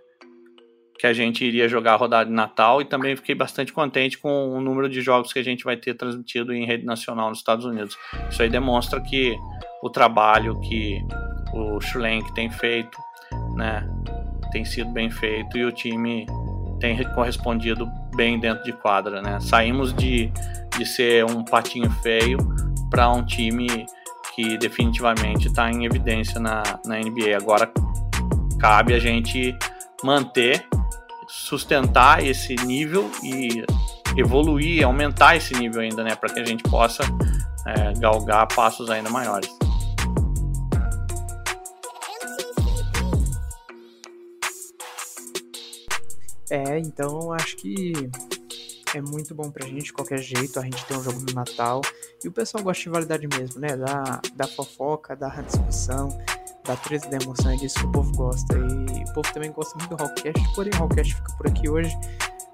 [0.98, 4.50] que a gente iria jogar a rodada de Natal e também fiquei bastante contente com
[4.50, 7.66] o número de jogos que a gente vai ter transmitido em rede nacional nos Estados
[7.66, 7.98] Unidos.
[8.30, 9.36] Isso aí demonstra que
[9.84, 11.00] o trabalho que
[11.54, 12.98] o Schlenk tem feito,
[13.56, 13.88] né,
[14.52, 16.26] tem sido bem feito e o time
[16.80, 19.40] tem correspondido bem dentro de quadra, né?
[19.40, 20.32] Saímos de,
[20.78, 22.38] de ser um patinho feio
[22.90, 23.86] para um time
[24.36, 27.36] que definitivamente está em evidência na, na NBA.
[27.36, 27.72] Agora
[28.60, 29.58] cabe a gente
[30.04, 30.66] manter,
[31.28, 33.66] sustentar esse nível e
[34.20, 36.16] evoluir, aumentar esse nível ainda, né?
[36.16, 37.04] Para que a gente possa
[37.66, 39.50] é, galgar passos ainda maiores.
[46.50, 47.92] É, então acho que
[48.96, 51.82] é muito bom pra gente, de qualquer jeito, a gente tem um jogo no Natal.
[52.24, 53.76] E o pessoal gosta de validade mesmo, né?
[53.76, 56.18] Da, da fofoca, da discussão,
[56.68, 58.56] da treta da emoção, é disso que o povo gosta.
[58.58, 61.96] E o povo também gosta muito do Rockcast, porém o Rockcast fica por aqui hoje.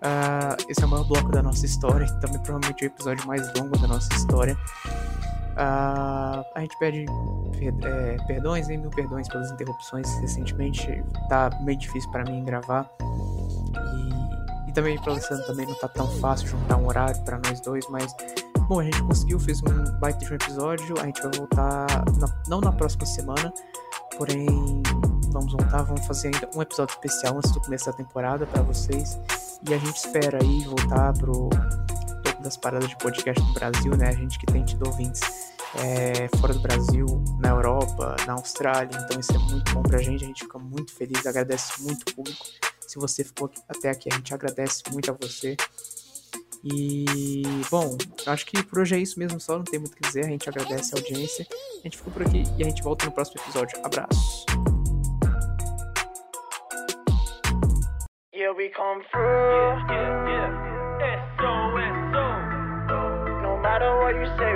[0.03, 3.77] Uh, esse é o maior bloco da nossa história, também provavelmente o episódio mais longo
[3.77, 4.57] da nossa história.
[5.53, 7.05] Uh, a gente pede
[7.61, 11.03] é, perdões, hein, mil perdões pelas interrupções recentemente.
[11.29, 12.89] Tá meio difícil para mim gravar.
[14.65, 17.61] E, e também pra Alessandro também não tá tão fácil juntar um horário para nós
[17.61, 18.13] dois, mas
[18.67, 20.95] bom, a gente conseguiu, fez um baita de um episódio.
[20.99, 21.87] A gente vai voltar,
[22.17, 23.53] na, não na próxima semana,
[24.17, 24.45] porém
[25.31, 29.19] vamos voltar, vamos fazer ainda um episódio especial antes do começo da temporada para vocês.
[29.67, 31.49] E a gente espera aí voltar pro
[32.23, 34.09] topo das paradas de podcast no Brasil, né?
[34.09, 35.21] A gente que tem tido ouvintes
[35.75, 37.05] é, fora do Brasil,
[37.39, 40.93] na Europa, na Austrália, então isso é muito bom pra gente, a gente fica muito
[40.93, 42.45] feliz, agradece muito o público
[42.93, 45.57] se você ficou até aqui, a gente agradece muito a você.
[46.63, 50.01] E, bom, acho que por hoje é isso mesmo só, não tem muito o que
[50.03, 50.25] dizer.
[50.25, 51.45] A gente agradece a audiência.
[51.51, 53.77] A gente ficou por aqui e a gente volta no próximo episódio.
[53.83, 54.45] Abraço.
[58.33, 59.23] Yeah, we come through.
[59.23, 60.49] Yeah, yeah,
[60.99, 61.19] yeah.
[61.37, 62.27] S-O, S-O.
[63.41, 64.53] No matter what you say.